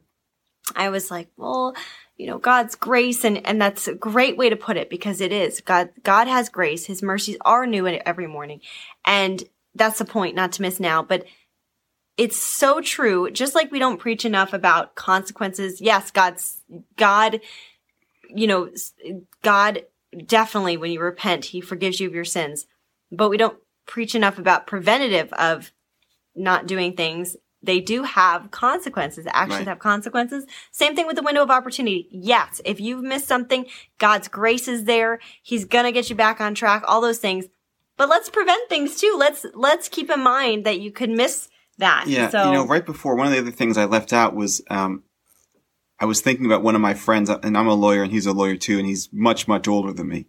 I 0.76 0.90
was 0.90 1.12
like, 1.12 1.30
well, 1.38 1.76
you 2.18 2.28
know, 2.28 2.40
God's 2.40 2.76
grace 2.76 3.24
and, 3.24 3.46
and 3.46 3.62
that's 3.62 3.88
a 3.88 3.94
great 3.94 4.38
way 4.38 4.50
to 4.50 4.56
put 4.56 4.78
it 4.78 4.90
because 4.90 5.22
it 5.22 5.32
is. 5.32 5.62
God, 5.62 5.90
God 6.04 6.28
has 6.28 6.50
grace. 6.50 6.86
His 6.86 7.04
mercies 7.04 7.38
are 7.42 7.68
new 7.68 7.86
every 7.88 8.28
morning. 8.28 8.62
And 9.06 9.44
that's 9.76 10.00
the 10.00 10.06
point, 10.06 10.36
not 10.36 10.54
to 10.54 10.62
miss 10.62 10.80
now, 10.80 11.04
but 11.04 11.26
it's 12.18 12.38
so 12.38 12.82
true. 12.82 13.30
Just 13.32 13.56
like 13.56 13.72
we 13.72 13.80
don't 13.80 14.00
preach 14.00 14.26
enough 14.26 14.54
about 14.54 14.96
consequences. 14.96 15.82
Yes, 15.82 16.12
God's, 16.12 16.62
God, 16.98 17.42
you 18.30 18.48
know, 18.48 18.70
God 19.42 19.84
definitely, 20.26 20.78
when 20.78 20.92
you 20.92 21.02
repent, 21.02 21.46
he 21.46 21.62
forgives 21.62 22.00
you 22.00 22.08
of 22.08 22.16
your 22.16 22.26
sins, 22.26 22.68
but 23.12 23.30
we 23.30 23.38
don't 23.38 23.58
preach 23.86 24.16
enough 24.16 24.38
about 24.40 24.68
preventative 24.68 25.32
of 25.34 25.72
not 26.36 26.68
doing 26.68 26.94
things 26.96 27.38
they 27.66 27.80
do 27.80 28.04
have 28.04 28.52
consequences, 28.52 29.26
actions 29.28 29.60
Right. 29.60 29.68
have 29.68 29.80
consequences. 29.80 30.46
Same 30.72 30.96
thing 30.96 31.08
with 31.08 31.16
the 31.16 31.24
window 31.24 31.42
of 31.42 31.50
opportunity. 31.50 32.08
Yes, 32.12 32.62
if 32.64 32.80
you've 32.80 33.04
missed 33.04 33.28
something, 33.28 33.66
God's 33.98 34.28
grace 34.28 34.68
is 34.68 34.84
there. 34.84 35.20
He's 35.42 35.66
gonna 35.66 35.92
get 35.92 36.10
you 36.10 36.16
back 36.16 36.40
on 36.40 36.54
track, 36.54 36.84
all 36.88 37.02
those 37.02 37.18
things. 37.18 37.46
But 37.98 38.10
let's 38.10 38.30
prevent 38.30 38.70
things 38.70 39.00
too. 39.00 39.16
Let's, 39.18 39.46
let's 39.54 39.90
keep 39.90 40.10
in 40.10 40.20
mind 40.20 40.66
that 40.66 40.80
you 40.80 40.92
could 40.92 41.10
miss 41.10 41.50
that. 41.78 42.06
Yeah, 42.08 42.30
So, 42.30 42.46
you 42.46 42.54
know, 42.54 42.66
right 42.66 42.86
before 42.86 43.16
one 43.16 43.28
of 43.28 43.34
the 43.34 43.40
other 43.40 43.52
things 43.52 43.78
I 43.78 43.86
left 43.86 44.14
out 44.14 44.36
was 44.36 44.62
um, 44.70 45.04
I 46.00 46.06
was 46.06 46.22
thinking 46.22 46.46
about 46.46 46.64
one 46.64 46.76
of 46.76 46.82
my 46.82 46.94
friends, 46.94 47.30
and 47.30 47.58
I'm 47.58 47.68
a 47.68 47.74
lawyer, 47.74 48.04
and 48.04 48.12
he's 48.12 48.26
a 48.26 48.34
lawyer 48.34 48.56
too, 48.56 48.78
and 48.78 48.88
he's 48.88 49.10
much 49.14 49.48
much 49.48 49.68
older 49.68 49.94
than 49.94 50.08
me, 50.08 50.28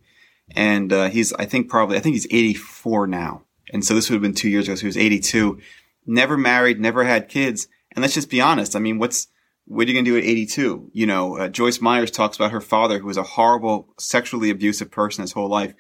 and 0.54 0.92
uh, 0.92 1.08
he's 1.08 1.32
I 1.34 1.44
think 1.44 1.68
probably 1.68 1.96
I 1.96 2.00
think 2.00 2.14
he's 2.14 2.26
84 2.26 3.06
now, 3.06 3.42
and 3.72 3.84
so 3.84 3.94
this 3.94 4.08
would 4.08 4.16
have 4.16 4.22
been 4.22 4.34
two 4.34 4.48
years 4.48 4.68
ago, 4.68 4.76
so 4.76 4.82
he 4.82 4.86
was 4.86 4.96
82, 4.96 5.58
never 6.06 6.36
married, 6.36 6.80
never 6.80 7.04
had 7.04 7.28
kids, 7.28 7.68
and 7.92 8.02
let's 8.02 8.14
just 8.14 8.30
be 8.30 8.40
honest. 8.40 8.76
I 8.76 8.78
mean, 8.78 8.98
what's 8.98 9.28
what 9.66 9.86
are 9.86 9.90
you 9.90 9.94
gonna 9.94 10.04
do 10.04 10.16
at 10.16 10.24
82? 10.24 10.90
You 10.92 11.06
know, 11.06 11.36
uh, 11.36 11.48
Joyce 11.48 11.80
Myers 11.80 12.12
talks 12.12 12.36
about 12.36 12.52
her 12.52 12.60
father, 12.60 13.00
who 13.00 13.06
was 13.06 13.16
a 13.16 13.24
horrible, 13.24 13.92
sexually 13.98 14.50
abusive 14.50 14.90
person 14.90 15.22
his 15.22 15.32
whole 15.32 15.48
life, 15.48 15.74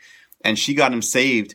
and 0.44 0.58
she 0.58 0.74
got 0.74 0.92
him 0.92 1.02
saved 1.02 1.54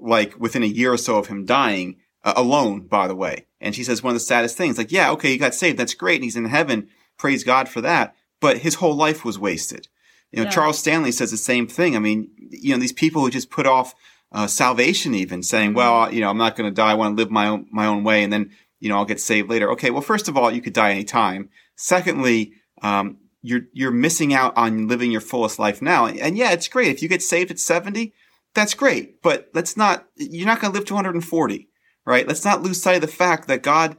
like 0.00 0.38
within 0.38 0.62
a 0.62 0.66
year 0.66 0.92
or 0.92 0.96
so 0.96 1.18
of 1.18 1.28
him 1.28 1.44
dying, 1.44 1.96
uh, 2.24 2.34
alone, 2.36 2.86
by 2.86 3.08
the 3.08 3.14
way. 3.14 3.46
And 3.60 3.74
she 3.74 3.84
says 3.84 4.02
one 4.02 4.12
of 4.12 4.16
the 4.16 4.20
saddest 4.20 4.56
things, 4.56 4.78
like, 4.78 4.92
yeah, 4.92 5.10
okay, 5.12 5.30
he 5.30 5.38
got 5.38 5.54
saved. 5.54 5.78
That's 5.78 5.94
great. 5.94 6.16
And 6.16 6.24
he's 6.24 6.36
in 6.36 6.44
heaven. 6.46 6.88
Praise 7.18 7.44
God 7.44 7.68
for 7.68 7.80
that. 7.80 8.14
But 8.40 8.58
his 8.58 8.76
whole 8.76 8.94
life 8.94 9.24
was 9.24 9.38
wasted. 9.38 9.88
You 10.30 10.38
know, 10.38 10.44
Yeah. 10.44 10.50
Charles 10.50 10.78
Stanley 10.78 11.12
says 11.12 11.30
the 11.30 11.36
same 11.36 11.66
thing. 11.66 11.96
I 11.96 11.98
mean, 11.98 12.30
you 12.50 12.72
know, 12.74 12.80
these 12.80 12.92
people 12.92 13.22
who 13.22 13.30
just 13.30 13.50
put 13.50 13.66
off 13.66 13.94
uh, 14.30 14.46
salvation, 14.46 15.14
even 15.14 15.42
saying, 15.42 15.74
well, 15.74 16.12
you 16.12 16.20
know, 16.20 16.28
I'm 16.28 16.36
not 16.38 16.54
going 16.54 16.70
to 16.70 16.74
die. 16.74 16.90
I 16.90 16.94
want 16.94 17.16
to 17.16 17.22
live 17.22 17.30
my 17.30 17.48
own, 17.48 17.66
my 17.72 17.86
own 17.86 18.04
way. 18.04 18.22
And 18.22 18.32
then, 18.32 18.50
you 18.78 18.88
know, 18.88 18.96
I'll 18.96 19.04
get 19.04 19.20
saved 19.20 19.48
later. 19.50 19.70
Okay. 19.72 19.90
Well, 19.90 20.02
first 20.02 20.28
of 20.28 20.36
all, 20.36 20.50
you 20.52 20.60
could 20.60 20.74
die 20.74 20.92
anytime. 20.92 21.48
Secondly, 21.76 22.52
um, 22.82 23.16
you're, 23.42 23.62
you're 23.72 23.90
missing 23.90 24.34
out 24.34 24.56
on 24.56 24.86
living 24.86 25.10
your 25.10 25.20
fullest 25.20 25.58
life 25.58 25.80
now. 25.80 26.04
And, 26.04 26.18
and 26.18 26.36
yeah, 26.36 26.52
it's 26.52 26.68
great. 26.68 26.88
If 26.88 27.02
you 27.02 27.08
get 27.08 27.22
saved 27.22 27.50
at 27.50 27.58
70, 27.58 28.12
that's 28.54 28.74
great. 28.74 29.22
But 29.22 29.48
let's 29.54 29.76
not, 29.76 30.06
you're 30.16 30.46
not 30.46 30.60
going 30.60 30.72
to 30.72 30.78
live 30.78 30.86
to 30.88 30.94
140, 30.94 31.67
right? 32.08 32.26
Let's 32.26 32.44
not 32.44 32.62
lose 32.62 32.80
sight 32.80 32.96
of 32.96 33.02
the 33.02 33.06
fact 33.06 33.48
that 33.48 33.62
God 33.62 33.96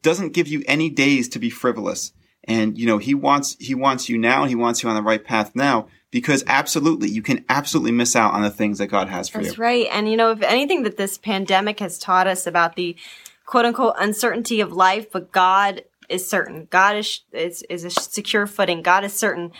doesn't 0.00 0.32
give 0.32 0.46
you 0.46 0.62
any 0.68 0.88
days 0.88 1.28
to 1.30 1.40
be 1.40 1.50
frivolous. 1.50 2.12
And, 2.44 2.78
you 2.78 2.86
know, 2.86 2.98
he 2.98 3.14
wants, 3.14 3.56
he 3.58 3.74
wants 3.74 4.08
you 4.08 4.16
now 4.16 4.42
and 4.42 4.48
he 4.48 4.54
wants 4.54 4.82
you 4.82 4.88
on 4.88 4.94
the 4.94 5.02
right 5.02 5.22
path 5.22 5.56
now 5.56 5.88
because 6.12 6.44
absolutely, 6.46 7.10
you 7.10 7.20
can 7.20 7.44
absolutely 7.48 7.90
miss 7.90 8.14
out 8.14 8.32
on 8.32 8.42
the 8.42 8.50
things 8.50 8.78
that 8.78 8.86
God 8.86 9.08
has 9.08 9.28
for 9.28 9.38
That's 9.38 9.46
you. 9.46 9.50
That's 9.50 9.58
right. 9.58 9.86
And 9.90 10.08
you 10.08 10.16
know, 10.16 10.30
if 10.30 10.42
anything 10.42 10.84
that 10.84 10.96
this 10.96 11.18
pandemic 11.18 11.80
has 11.80 11.98
taught 11.98 12.28
us 12.28 12.46
about 12.46 12.76
the 12.76 12.96
quote 13.44 13.66
unquote 13.66 13.96
uncertainty 13.98 14.60
of 14.60 14.72
life, 14.72 15.10
but 15.10 15.32
God 15.32 15.82
is 16.08 16.26
certain. 16.30 16.68
God 16.70 16.96
is, 16.96 17.20
is, 17.32 17.64
is 17.68 17.84
a 17.84 17.90
secure 17.90 18.46
footing. 18.46 18.82
God 18.82 19.04
is 19.04 19.12
certain. 19.12 19.50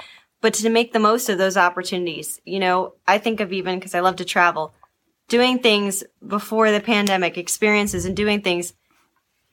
But 0.40 0.54
to 0.54 0.70
make 0.70 0.92
the 0.92 1.00
most 1.00 1.28
of 1.28 1.36
those 1.36 1.56
opportunities, 1.56 2.40
you 2.44 2.60
know, 2.60 2.94
I 3.08 3.18
think 3.18 3.40
of 3.40 3.52
even 3.52 3.78
because 3.78 3.94
I 3.94 4.00
love 4.00 4.16
to 4.16 4.24
travel, 4.24 4.72
doing 5.28 5.58
things 5.58 6.02
before 6.26 6.70
the 6.72 6.80
pandemic, 6.80 7.38
experiences 7.38 8.04
and 8.04 8.16
doing 8.16 8.42
things 8.42 8.72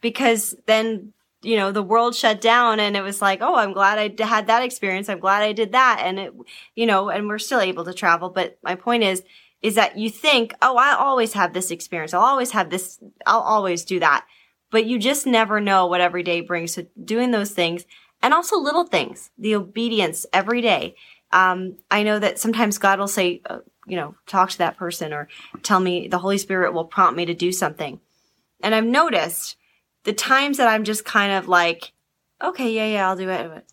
because 0.01 0.55
then 0.65 1.13
you 1.41 1.55
know 1.55 1.71
the 1.71 1.83
world 1.83 2.15
shut 2.15 2.41
down 2.41 2.79
and 2.79 2.97
it 2.97 3.01
was 3.01 3.21
like 3.21 3.39
oh 3.41 3.55
i'm 3.55 3.73
glad 3.73 3.99
i 3.99 4.25
had 4.25 4.47
that 4.47 4.63
experience. 4.63 5.09
I'm 5.09 5.19
glad 5.19 5.43
i 5.43 5.53
did 5.53 5.71
that. 5.73 6.01
And 6.03 6.19
it 6.19 6.33
you 6.75 6.85
know 6.85 7.09
and 7.09 7.27
we're 7.27 7.39
still 7.39 7.59
able 7.59 7.85
to 7.85 7.93
travel. 7.93 8.29
But 8.29 8.57
my 8.63 8.75
point 8.75 9.03
is 9.03 9.23
is 9.61 9.75
that 9.75 9.97
you 9.97 10.09
think 10.09 10.53
oh 10.61 10.77
i 10.77 10.93
always 10.95 11.33
have 11.33 11.53
this 11.53 11.71
experience. 11.71 12.13
I'll 12.13 12.21
always 12.21 12.51
have 12.51 12.69
this 12.69 12.99
i'll 13.25 13.41
always 13.41 13.83
do 13.85 13.99
that. 13.99 14.25
But 14.71 14.85
you 14.85 14.97
just 14.99 15.27
never 15.27 15.61
know 15.61 15.85
what 15.87 16.01
every 16.01 16.23
day 16.23 16.41
brings 16.41 16.73
so 16.73 16.85
doing 17.03 17.31
those 17.31 17.51
things 17.51 17.85
and 18.21 18.33
also 18.33 18.57
little 18.57 18.85
things 18.85 19.31
the 19.37 19.55
obedience 19.55 20.25
every 20.33 20.61
day. 20.61 20.95
Um, 21.31 21.77
i 21.91 22.03
know 22.03 22.17
that 22.19 22.39
sometimes 22.39 22.77
god 22.77 22.99
will 22.99 23.07
say 23.07 23.41
uh, 23.49 23.59
you 23.85 23.95
know 23.95 24.15
talk 24.25 24.49
to 24.49 24.57
that 24.57 24.77
person 24.77 25.13
or 25.13 25.27
tell 25.63 25.79
me 25.79 26.07
the 26.07 26.19
holy 26.19 26.37
spirit 26.37 26.73
will 26.73 26.85
prompt 26.85 27.15
me 27.15 27.25
to 27.25 27.33
do 27.33 27.51
something 27.51 27.99
and 28.61 28.73
i've 28.73 28.85
noticed 28.85 29.57
the 30.05 30.13
times 30.13 30.57
that 30.57 30.69
I'm 30.69 30.85
just 30.85 31.03
kind 31.03 31.33
of 31.33 31.49
like, 31.49 31.91
okay, 32.41 32.71
yeah, 32.71 32.85
yeah, 32.85 33.09
I'll 33.09 33.17
do 33.17 33.29
it. 33.29 33.65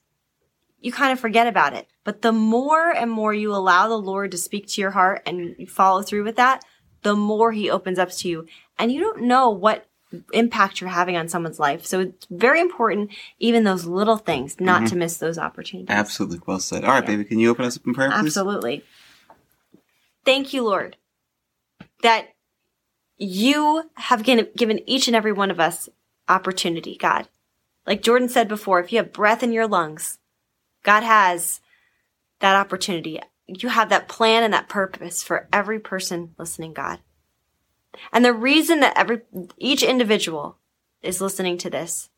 You 0.80 0.90
kind 0.90 1.12
of 1.12 1.20
forget 1.20 1.46
about 1.46 1.74
it. 1.74 1.86
But 2.04 2.22
the 2.22 2.32
more 2.32 2.90
and 2.90 3.10
more 3.10 3.32
you 3.32 3.54
allow 3.54 3.86
the 3.86 3.98
Lord 3.98 4.32
to 4.32 4.38
speak 4.38 4.66
to 4.68 4.80
your 4.80 4.90
heart 4.90 5.22
and 5.24 5.54
you 5.56 5.66
follow 5.68 6.02
through 6.02 6.24
with 6.24 6.36
that, 6.36 6.64
the 7.02 7.14
more 7.14 7.52
he 7.52 7.70
opens 7.70 7.98
up 7.98 8.10
to 8.10 8.28
you. 8.28 8.46
And 8.78 8.90
you 8.90 9.00
don't 9.00 9.22
know 9.22 9.50
what 9.50 9.86
impact 10.32 10.80
you're 10.80 10.90
having 10.90 11.16
on 11.16 11.28
someone's 11.28 11.60
life. 11.60 11.86
So 11.86 12.00
it's 12.00 12.26
very 12.30 12.60
important, 12.60 13.10
even 13.38 13.64
those 13.64 13.84
little 13.84 14.16
things, 14.16 14.58
not 14.58 14.78
mm-hmm. 14.78 14.86
to 14.86 14.96
miss 14.96 15.18
those 15.18 15.38
opportunities. 15.38 15.94
Absolutely. 15.94 16.40
Well 16.46 16.58
said. 16.58 16.84
All 16.84 16.90
right, 16.90 17.04
yeah. 17.04 17.06
baby, 17.06 17.24
can 17.24 17.38
you 17.38 17.50
open 17.50 17.64
us 17.64 17.76
up 17.76 17.86
in 17.86 17.94
prayer, 17.94 18.10
please? 18.10 18.26
Absolutely. 18.26 18.84
Thank 20.24 20.52
you, 20.52 20.62
Lord, 20.62 20.96
that 22.02 22.28
you 23.16 23.90
have 23.94 24.22
given 24.22 24.80
each 24.86 25.06
and 25.06 25.16
every 25.16 25.32
one 25.32 25.50
of 25.50 25.60
us 25.60 25.88
opportunity, 26.28 26.96
God. 26.96 27.28
Like 27.86 28.02
Jordan 28.02 28.28
said 28.28 28.48
before, 28.48 28.80
if 28.80 28.92
you 28.92 28.98
have 28.98 29.12
breath 29.12 29.42
in 29.42 29.52
your 29.52 29.66
lungs, 29.66 30.18
God 30.84 31.02
has 31.02 31.60
that 32.40 32.56
opportunity. 32.56 33.20
You 33.46 33.68
have 33.68 33.88
that 33.88 34.08
plan 34.08 34.44
and 34.44 34.52
that 34.54 34.68
purpose 34.68 35.22
for 35.22 35.48
every 35.52 35.78
person 35.78 36.34
listening, 36.38 36.72
God. 36.72 37.00
And 38.12 38.24
the 38.24 38.32
reason 38.32 38.80
that 38.80 38.96
every, 38.96 39.22
each 39.58 39.82
individual 39.82 40.56
is 41.02 41.20
listening 41.20 41.58
to 41.58 41.70
this 41.70 42.08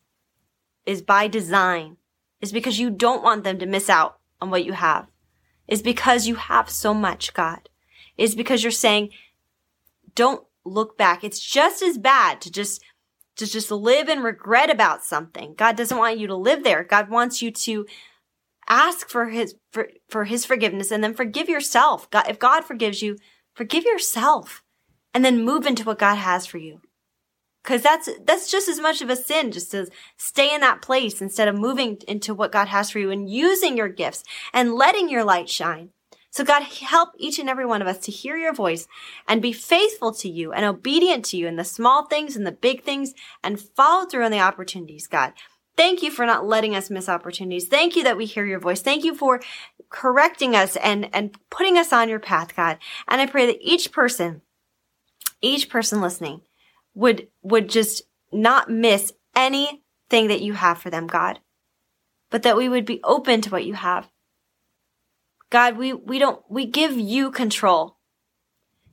is 0.85 1.01
by 1.01 1.27
design, 1.27 1.97
is 2.41 2.51
because 2.51 2.79
you 2.79 2.89
don't 2.89 3.23
want 3.23 3.43
them 3.43 3.57
to 3.59 3.65
miss 3.65 3.89
out 3.89 4.19
on 4.39 4.51
what 4.51 4.63
you 4.63 4.73
have, 4.73 5.07
is 5.67 5.81
because 5.81 6.27
you 6.27 6.35
have 6.35 6.69
so 6.69 6.93
much, 6.93 7.33
God, 7.33 7.69
is 8.17 8.35
because 8.35 8.63
you're 8.63 8.71
saying, 8.71 9.09
don't 10.13 10.43
look 10.63 10.97
back. 10.97 11.23
It's 11.23 11.39
just 11.39 11.81
as 11.81 11.97
bad 11.97 12.41
to 12.41 12.51
just 12.51 12.83
to 13.37 13.45
just 13.45 13.69
live 13.69 14.07
in 14.07 14.23
regret 14.23 14.69
about 14.69 15.03
something. 15.03 15.55
God 15.55 15.75
doesn't 15.75 15.97
want 15.97 16.17
you 16.17 16.27
to 16.27 16.35
live 16.35 16.63
there. 16.63 16.83
God 16.83 17.09
wants 17.09 17.41
you 17.41 17.51
to 17.51 17.85
ask 18.67 19.09
for 19.09 19.29
his 19.29 19.55
for, 19.71 19.89
for 20.09 20.23
his 20.23 20.45
forgiveness 20.45 20.91
and 20.91 21.03
then 21.03 21.13
forgive 21.13 21.49
yourself. 21.49 22.09
God, 22.09 22.29
if 22.29 22.39
God 22.39 22.63
forgives 22.63 23.01
you, 23.01 23.17
forgive 23.53 23.83
yourself 23.83 24.63
and 25.13 25.23
then 25.23 25.43
move 25.43 25.65
into 25.65 25.83
what 25.83 25.99
God 25.99 26.15
has 26.15 26.45
for 26.45 26.57
you. 26.57 26.81
Cause 27.63 27.81
that's, 27.81 28.07
that's 28.23 28.51
just 28.51 28.69
as 28.69 28.79
much 28.79 29.01
of 29.01 29.09
a 29.09 29.15
sin 29.15 29.51
just 29.51 29.71
to 29.71 29.87
stay 30.17 30.53
in 30.53 30.61
that 30.61 30.83
place 30.83 31.19
instead 31.19 31.47
of 31.47 31.55
moving 31.55 31.97
into 32.07 32.35
what 32.35 32.51
God 32.51 32.67
has 32.67 32.91
for 32.91 32.99
you 32.99 33.09
and 33.09 33.27
using 33.27 33.75
your 33.75 33.87
gifts 33.87 34.23
and 34.53 34.75
letting 34.75 35.09
your 35.09 35.23
light 35.23 35.49
shine. 35.49 35.89
So 36.35 36.43
God, 36.43 36.63
help 36.63 37.11
each 37.17 37.39
and 37.39 37.47
every 37.47 37.65
one 37.65 37.81
of 37.81 37.87
us 37.87 37.99
to 37.99 38.11
hear 38.11 38.35
your 38.35 38.53
voice 38.53 38.89
and 39.25 39.41
be 39.41 39.53
faithful 39.53 40.11
to 40.15 40.27
you 40.27 40.51
and 40.51 40.65
obedient 40.65 41.23
to 41.25 41.37
you 41.37 41.47
in 41.47 41.55
the 41.55 41.63
small 41.63 42.07
things 42.07 42.35
and 42.35 42.45
the 42.45 42.51
big 42.51 42.83
things 42.83 43.13
and 43.41 43.57
follow 43.57 44.05
through 44.05 44.25
on 44.25 44.31
the 44.31 44.41
opportunities, 44.41 45.07
God. 45.07 45.31
Thank 45.77 46.03
you 46.03 46.11
for 46.11 46.25
not 46.25 46.45
letting 46.45 46.75
us 46.75 46.89
miss 46.89 47.07
opportunities. 47.07 47.69
Thank 47.69 47.95
you 47.95 48.03
that 48.03 48.17
we 48.17 48.25
hear 48.25 48.45
your 48.45 48.59
voice. 48.59 48.81
Thank 48.81 49.05
you 49.05 49.15
for 49.15 49.41
correcting 49.89 50.57
us 50.57 50.75
and, 50.75 51.09
and 51.15 51.37
putting 51.49 51.77
us 51.77 51.93
on 51.93 52.09
your 52.09 52.19
path, 52.19 52.53
God. 52.53 52.79
And 53.07 53.21
I 53.21 53.27
pray 53.27 53.45
that 53.45 53.61
each 53.61 53.93
person, 53.93 54.41
each 55.39 55.69
person 55.69 56.01
listening 56.01 56.41
would, 56.93 57.29
would 57.43 57.69
just 57.69 58.01
not 58.33 58.69
miss 58.69 59.13
anything 59.37 60.27
that 60.27 60.41
you 60.41 60.51
have 60.51 60.79
for 60.79 60.89
them, 60.89 61.07
God, 61.07 61.39
but 62.29 62.43
that 62.43 62.57
we 62.57 62.67
would 62.67 62.85
be 62.85 62.99
open 63.05 63.39
to 63.39 63.49
what 63.49 63.63
you 63.63 63.75
have 63.75 64.09
God, 65.55 65.77
we, 65.77 65.93
we 65.93 66.19
don't, 66.19 66.43
we 66.49 66.65
give 66.65 66.97
you 66.97 67.31
control. 67.31 67.95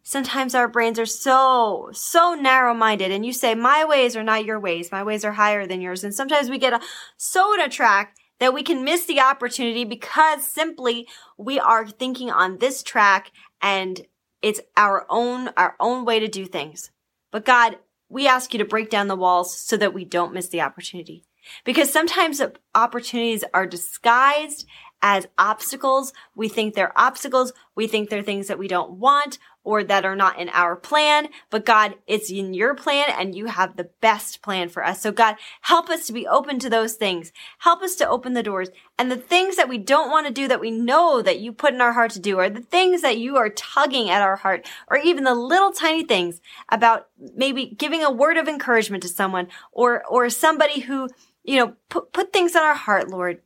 Sometimes 0.04 0.54
our 0.54 0.68
brains 0.68 0.96
are 0.96 1.06
so, 1.06 1.90
so 1.92 2.34
narrow 2.34 2.72
minded 2.72 3.10
and 3.10 3.26
you 3.26 3.32
say, 3.32 3.56
my 3.56 3.84
ways 3.84 4.14
are 4.14 4.22
not 4.22 4.44
your 4.44 4.60
ways. 4.60 4.92
My 4.92 5.02
ways 5.02 5.24
are 5.24 5.32
higher 5.32 5.66
than 5.66 5.80
yours. 5.80 6.04
And 6.04 6.14
sometimes 6.14 6.48
we 6.48 6.58
get 6.58 6.72
a, 6.72 6.80
so 7.16 7.52
in 7.52 7.60
a 7.60 7.68
track 7.68 8.14
that 8.38 8.54
we 8.54 8.62
can 8.62 8.84
miss 8.84 9.06
the 9.06 9.18
opportunity 9.18 9.84
because 9.84 10.46
simply 10.46 11.08
we 11.36 11.58
are 11.58 11.84
thinking 11.84 12.30
on 12.30 12.58
this 12.58 12.84
track 12.84 13.32
and 13.60 14.02
it's 14.40 14.60
our 14.76 15.04
own, 15.10 15.48
our 15.56 15.74
own 15.80 16.04
way 16.04 16.20
to 16.20 16.28
do 16.28 16.46
things. 16.46 16.92
But 17.32 17.44
God, 17.44 17.78
we 18.08 18.28
ask 18.28 18.52
you 18.54 18.58
to 18.58 18.64
break 18.64 18.88
down 18.88 19.08
the 19.08 19.16
walls 19.16 19.52
so 19.52 19.76
that 19.78 19.92
we 19.92 20.04
don't 20.04 20.32
miss 20.32 20.46
the 20.46 20.60
opportunity. 20.60 21.24
Because 21.64 21.92
sometimes 21.92 22.40
opportunities 22.72 23.42
are 23.52 23.66
disguised 23.66 24.64
as 25.02 25.26
obstacles. 25.36 26.12
We 26.34 26.48
think 26.48 26.74
they're 26.74 26.98
obstacles. 26.98 27.52
We 27.74 27.88
think 27.88 28.08
they're 28.08 28.22
things 28.22 28.46
that 28.46 28.58
we 28.58 28.68
don't 28.68 28.92
want 28.92 29.38
or 29.64 29.84
that 29.84 30.04
are 30.04 30.16
not 30.16 30.38
in 30.40 30.48
our 30.50 30.74
plan. 30.74 31.28
But 31.50 31.64
God, 31.64 31.94
it's 32.06 32.30
in 32.30 32.54
your 32.54 32.74
plan 32.74 33.06
and 33.16 33.34
you 33.34 33.46
have 33.46 33.76
the 33.76 33.90
best 34.00 34.42
plan 34.42 34.68
for 34.68 34.84
us. 34.84 35.00
So 35.00 35.12
God, 35.12 35.36
help 35.62 35.88
us 35.88 36.06
to 36.06 36.12
be 36.12 36.26
open 36.26 36.58
to 36.60 36.70
those 36.70 36.94
things. 36.94 37.32
Help 37.58 37.82
us 37.82 37.94
to 37.96 38.08
open 38.08 38.34
the 38.34 38.42
doors 38.42 38.70
and 38.98 39.10
the 39.10 39.16
things 39.16 39.56
that 39.56 39.68
we 39.68 39.78
don't 39.78 40.10
want 40.10 40.26
to 40.26 40.32
do 40.32 40.48
that 40.48 40.60
we 40.60 40.70
know 40.70 41.22
that 41.22 41.40
you 41.40 41.52
put 41.52 41.74
in 41.74 41.80
our 41.80 41.92
heart 41.92 42.10
to 42.12 42.20
do 42.20 42.38
or 42.38 42.48
the 42.48 42.60
things 42.60 43.02
that 43.02 43.18
you 43.18 43.36
are 43.36 43.50
tugging 43.50 44.10
at 44.10 44.22
our 44.22 44.36
heart 44.36 44.68
or 44.88 44.96
even 44.96 45.24
the 45.24 45.34
little 45.34 45.72
tiny 45.72 46.04
things 46.04 46.40
about 46.68 47.08
maybe 47.36 47.66
giving 47.66 48.02
a 48.02 48.10
word 48.10 48.36
of 48.36 48.48
encouragement 48.48 49.02
to 49.02 49.08
someone 49.08 49.48
or, 49.70 50.04
or 50.06 50.28
somebody 50.28 50.80
who, 50.80 51.08
you 51.44 51.56
know, 51.56 51.74
put, 51.88 52.12
put 52.12 52.32
things 52.32 52.54
in 52.54 52.62
our 52.62 52.74
heart, 52.74 53.08
Lord 53.08 53.40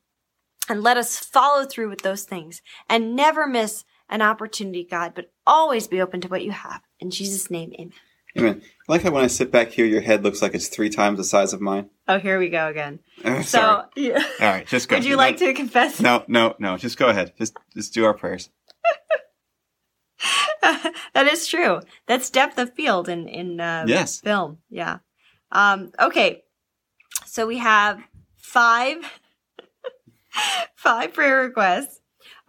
and 0.69 0.83
let 0.83 0.97
us 0.97 1.19
follow 1.19 1.65
through 1.65 1.89
with 1.89 2.03
those 2.03 2.25
things 2.25 2.63
and 2.89 3.17
never 3.17 3.47
miss 3.47 3.85
an 4.09 4.23
opportunity, 4.23 4.87
God, 4.89 5.13
but 5.15 5.33
always 5.47 5.89
be 5.89 6.01
open 6.01 6.21
to 6.23 6.29
what 6.29 6.45
you 6.45 6.53
have. 6.53 6.83
In 7.01 7.11
Jesus' 7.11 7.51
name, 7.51 7.73
amen. 7.75 7.93
Amen. 8.39 8.63
I 8.63 8.93
like 8.93 9.03
how 9.03 9.11
when 9.11 9.25
I 9.25 9.29
sit 9.29 9.51
back 9.51 9.71
here, 9.71 9.87
your 9.87 10.03
head 10.03 10.23
looks 10.23 10.43
like 10.43 10.55
it's 10.55 10.69
three 10.69 10.91
times 10.91 11.17
the 11.17 11.25
size 11.25 11.55
of 11.55 11.61
mine. 11.61 11.89
Oh, 12.07 12.19
here 12.19 12.39
we 12.39 12.51
go 12.51 12.69
again. 12.69 13.01
Uh, 13.25 13.43
so, 13.43 13.85
yeah. 13.97 14.23
all 14.41 14.47
right, 14.47 14.67
just 14.67 14.89
go. 14.89 14.97
Would 14.97 15.07
you 15.07 15.17
like 15.17 15.39
to 15.39 15.55
confess? 15.55 16.01
No, 16.01 16.23
no, 16.29 16.55
no. 16.59 16.77
Just 16.77 16.99
go 16.99 17.09
ahead. 17.09 17.33
Just, 17.39 17.57
just 17.75 17.95
do 17.95 18.05
our 18.05 18.13
prayers. 18.13 18.51
that 20.63 21.27
is 21.33 21.47
true. 21.47 21.81
That's 22.07 22.29
depth 22.31 22.59
of 22.59 22.75
field 22.75 23.09
in 23.09 23.29
in 23.29 23.61
uh, 23.61 23.85
yes. 23.87 24.21
film. 24.21 24.59
Yeah. 24.69 24.99
Um, 25.53 25.93
okay. 25.99 26.43
So 27.25 27.47
we 27.47 27.59
have 27.59 28.01
five 28.37 28.99
Five 30.75 31.13
prayer 31.13 31.41
requests. 31.41 32.01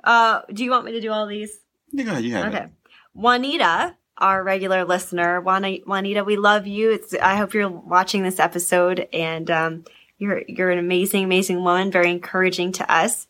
Uh, 0.04 0.42
do 0.52 0.64
you 0.64 0.72
want 0.72 0.86
me 0.86 0.94
to 0.94 1.02
do 1.02 1.12
all 1.12 1.28
these? 1.28 1.60
Yeah, 1.92 2.18
you 2.18 2.34
have 2.34 2.54
Okay. 2.54 2.66
It. 2.66 2.70
Juanita, 3.14 3.96
our 4.18 4.44
regular 4.44 4.86
listener, 4.86 5.42
Juanita, 5.42 6.24
we 6.24 6.38
love 6.38 6.68
you. 6.68 6.92
It's, 6.92 7.14
I 7.14 7.36
hope 7.36 7.54
you're 7.54 7.70
watching 7.70 8.24
this 8.24 8.40
episode 8.40 9.08
and, 9.12 9.50
um, 9.50 9.86
you're, 10.20 10.42
you're 10.48 10.72
an 10.72 10.80
amazing, 10.80 11.24
amazing 11.24 11.64
woman, 11.64 11.92
very 11.92 12.10
encouraging 12.10 12.72
to 12.74 12.92
us. 12.92 13.28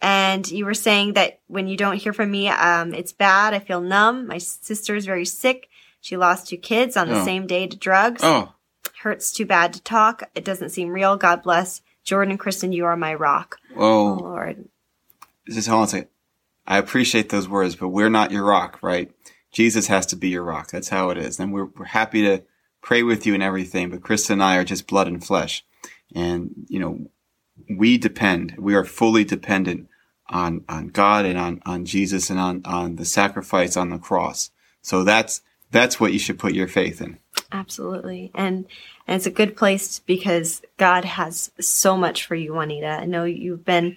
And 0.00 0.48
you 0.50 0.64
were 0.64 0.74
saying 0.74 1.14
that 1.14 1.40
when 1.46 1.66
you 1.66 1.76
don't 1.76 1.96
hear 1.96 2.12
from 2.12 2.30
me, 2.30 2.48
um, 2.48 2.92
it's 2.92 3.12
bad. 3.12 3.54
I 3.54 3.58
feel 3.58 3.80
numb. 3.80 4.26
My 4.26 4.38
sister 4.38 4.94
is 4.94 5.06
very 5.06 5.24
sick. 5.24 5.68
She 6.00 6.16
lost 6.16 6.48
two 6.48 6.58
kids 6.58 6.96
on 6.96 7.08
the 7.08 7.20
oh. 7.20 7.24
same 7.24 7.46
day 7.46 7.66
to 7.66 7.76
drugs. 7.76 8.20
Oh. 8.22 8.52
Hurts 9.02 9.32
too 9.32 9.46
bad 9.46 9.72
to 9.72 9.82
talk. 9.82 10.28
It 10.34 10.44
doesn't 10.44 10.70
seem 10.70 10.90
real. 10.90 11.16
God 11.16 11.42
bless. 11.42 11.80
Jordan 12.04 12.32
and 12.32 12.40
Kristen, 12.40 12.72
you 12.72 12.84
are 12.84 12.96
my 12.96 13.14
rock. 13.14 13.58
Whoa. 13.74 14.18
Oh, 14.18 14.22
Lord. 14.22 14.68
Just 15.48 15.68
hold 15.68 15.78
on 15.78 15.84
a 15.84 15.88
second. 15.88 16.08
I 16.66 16.78
appreciate 16.78 17.28
those 17.30 17.48
words, 17.48 17.76
but 17.76 17.88
we're 17.88 18.10
not 18.10 18.30
your 18.30 18.44
rock, 18.44 18.78
right? 18.82 19.10
Jesus 19.52 19.86
has 19.88 20.06
to 20.06 20.16
be 20.16 20.28
your 20.28 20.44
rock. 20.44 20.70
That's 20.70 20.88
how 20.88 21.10
it 21.10 21.18
is. 21.18 21.38
And 21.38 21.52
we're, 21.52 21.66
we're 21.66 21.84
happy 21.86 22.22
to 22.22 22.42
pray 22.82 23.02
with 23.02 23.26
you 23.26 23.34
and 23.34 23.42
everything, 23.42 23.90
but 23.90 24.02
Kristen 24.02 24.34
and 24.34 24.42
I 24.42 24.56
are 24.56 24.64
just 24.64 24.86
blood 24.86 25.06
and 25.06 25.24
flesh. 25.24 25.64
And, 26.14 26.66
you 26.68 26.78
know, 26.78 27.06
we 27.70 27.98
depend, 27.98 28.54
we 28.58 28.74
are 28.74 28.84
fully 28.84 29.24
dependent 29.24 29.88
on, 30.28 30.64
on 30.68 30.88
God 30.88 31.24
and 31.24 31.38
on, 31.38 31.62
on 31.64 31.84
Jesus 31.84 32.30
and 32.30 32.38
on, 32.38 32.62
on 32.64 32.96
the 32.96 33.04
sacrifice 33.04 33.76
on 33.76 33.90
the 33.90 33.98
cross. 33.98 34.50
So 34.82 35.04
that's, 35.04 35.42
that's 35.70 36.00
what 36.00 36.12
you 36.12 36.18
should 36.18 36.38
put 36.38 36.54
your 36.54 36.68
faith 36.68 37.00
in. 37.00 37.18
Absolutely. 37.54 38.32
And, 38.34 38.66
and 39.06 39.16
it's 39.16 39.26
a 39.26 39.30
good 39.30 39.56
place 39.56 40.00
because 40.00 40.60
God 40.76 41.04
has 41.04 41.52
so 41.60 41.96
much 41.96 42.26
for 42.26 42.34
you, 42.34 42.52
Juanita. 42.52 42.88
I 42.88 43.04
know 43.04 43.22
you've 43.22 43.64
been, 43.64 43.96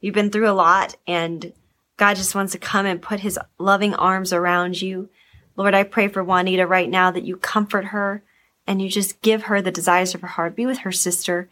you've 0.00 0.16
been 0.16 0.30
through 0.30 0.50
a 0.50 0.52
lot 0.52 0.96
and 1.06 1.52
God 1.96 2.16
just 2.16 2.34
wants 2.34 2.52
to 2.52 2.58
come 2.58 2.86
and 2.86 3.00
put 3.00 3.20
his 3.20 3.38
loving 3.56 3.94
arms 3.94 4.32
around 4.32 4.82
you. 4.82 5.10
Lord, 5.54 5.74
I 5.74 5.84
pray 5.84 6.08
for 6.08 6.24
Juanita 6.24 6.66
right 6.66 6.90
now 6.90 7.12
that 7.12 7.24
you 7.24 7.36
comfort 7.36 7.86
her, 7.86 8.22
and 8.66 8.80
you 8.80 8.88
just 8.88 9.20
give 9.22 9.44
her 9.44 9.60
the 9.60 9.72
desires 9.72 10.14
of 10.14 10.20
her 10.20 10.28
heart. 10.28 10.54
Be 10.54 10.66
with 10.66 10.78
her 10.78 10.92
sister. 10.92 11.48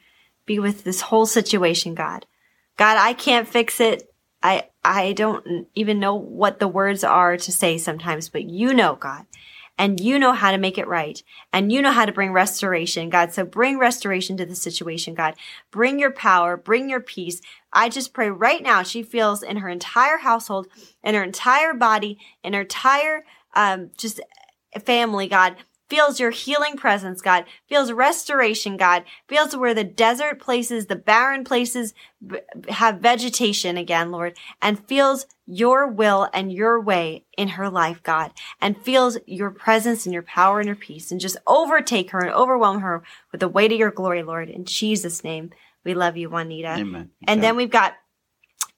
Be 0.46 0.61
with 0.61 0.85
this 0.85 1.00
whole 1.00 1.26
situation, 1.26 1.96
God. 1.96 2.26
God, 2.76 2.96
I 2.98 3.14
can't 3.14 3.48
fix 3.48 3.80
it. 3.80 4.12
I, 4.42 4.68
I 4.85 5.12
don't 5.14 5.66
even 5.74 5.98
know 5.98 6.14
what 6.14 6.61
the 6.61 6.68
words 6.68 7.02
are 7.02 7.37
to 7.37 7.50
say 7.50 7.78
sometimes, 7.78 8.28
but 8.28 8.44
you 8.44 8.72
know, 8.72 8.94
God 8.94 9.26
and 9.79 10.01
you 10.01 10.19
know 10.19 10.33
how 10.33 10.51
to 10.51 10.59
make 10.59 10.79
it 10.79 10.87
right 10.87 11.23
and 11.53 11.71
you 11.71 11.83
know 11.83 11.93
how 11.93 12.07
to 12.07 12.12
bring 12.12 12.33
restoration, 12.33 13.11
God. 13.11 13.33
So 13.33 13.45
bring 13.45 13.79
restoration 13.79 14.37
to 14.39 14.47
the 14.47 14.55
situation, 14.55 15.15
God. 15.15 15.35
Bring 15.71 15.99
your 15.99 16.12
power, 16.12 16.57
bring 16.57 16.89
your 16.89 17.01
peace. 17.01 17.41
I 17.73 17.89
just 17.89 18.15
pray 18.15 18.31
right 18.31 18.62
now 18.62 18.83
she 18.83 19.03
feels 19.03 19.43
in 19.43 19.59
her 19.59 19.69
entire 19.69 20.19
household, 20.19 20.69
in 21.03 21.15
her 21.15 21.23
entire 21.23 21.75
body, 21.75 22.19
in 22.43 22.55
her 22.55 22.62
entire 22.62 23.25
um, 23.55 23.91
just 23.97 24.21
family, 24.85 25.29
God, 25.29 25.57
feels 25.88 26.18
your 26.18 26.31
healing 26.31 26.77
presence, 26.77 27.20
God, 27.20 27.44
feels 27.68 27.92
restoration, 27.92 28.77
God, 28.77 29.05
feels 29.29 29.57
where 29.57 29.75
the 29.75 29.85
desert 29.85 30.40
places, 30.40 30.87
the 30.87 30.96
barren 30.96 31.44
places 31.44 31.94
b- 32.27 32.38
have 32.68 33.01
vegetation 33.01 33.77
again, 33.77 34.11
Lord, 34.11 34.37
and 34.61 34.85
feels 34.87 35.27
your 35.46 35.87
will 35.87 36.29
and 36.35 36.53
your 36.53 36.81
way 36.81 37.25
in 37.38 37.49
her 37.49 37.70
life, 37.70 38.03
God, 38.03 38.33
and 38.61 38.77
feels 38.77 39.18
your 39.27 39.51
presence 39.51 40.07
and 40.07 40.12
your 40.12 40.22
power 40.22 40.59
and 40.59 40.66
your 40.66 40.77
peace 40.77 41.12
and 41.12 41.20
just 41.20 41.37
overtake 41.46 42.11
her 42.11 42.20
and 42.20 42.35
overwhelm 42.35 42.81
her 42.81 43.03
with 43.31 43.40
the 43.40 43.49
weight 43.49 43.72
of 43.72 43.79
your 43.79 43.92
glory, 43.92 44.22
Lord. 44.22 44.51
In 44.51 44.64
Jesus' 44.64 45.22
name, 45.22 45.51
we 45.85 45.94
love 45.94 46.16
you, 46.16 46.29
Juanita. 46.29 46.79
Amen. 46.79 47.11
And 47.29 47.42
then 47.42 47.57
we've 47.57 47.70
got 47.70 47.94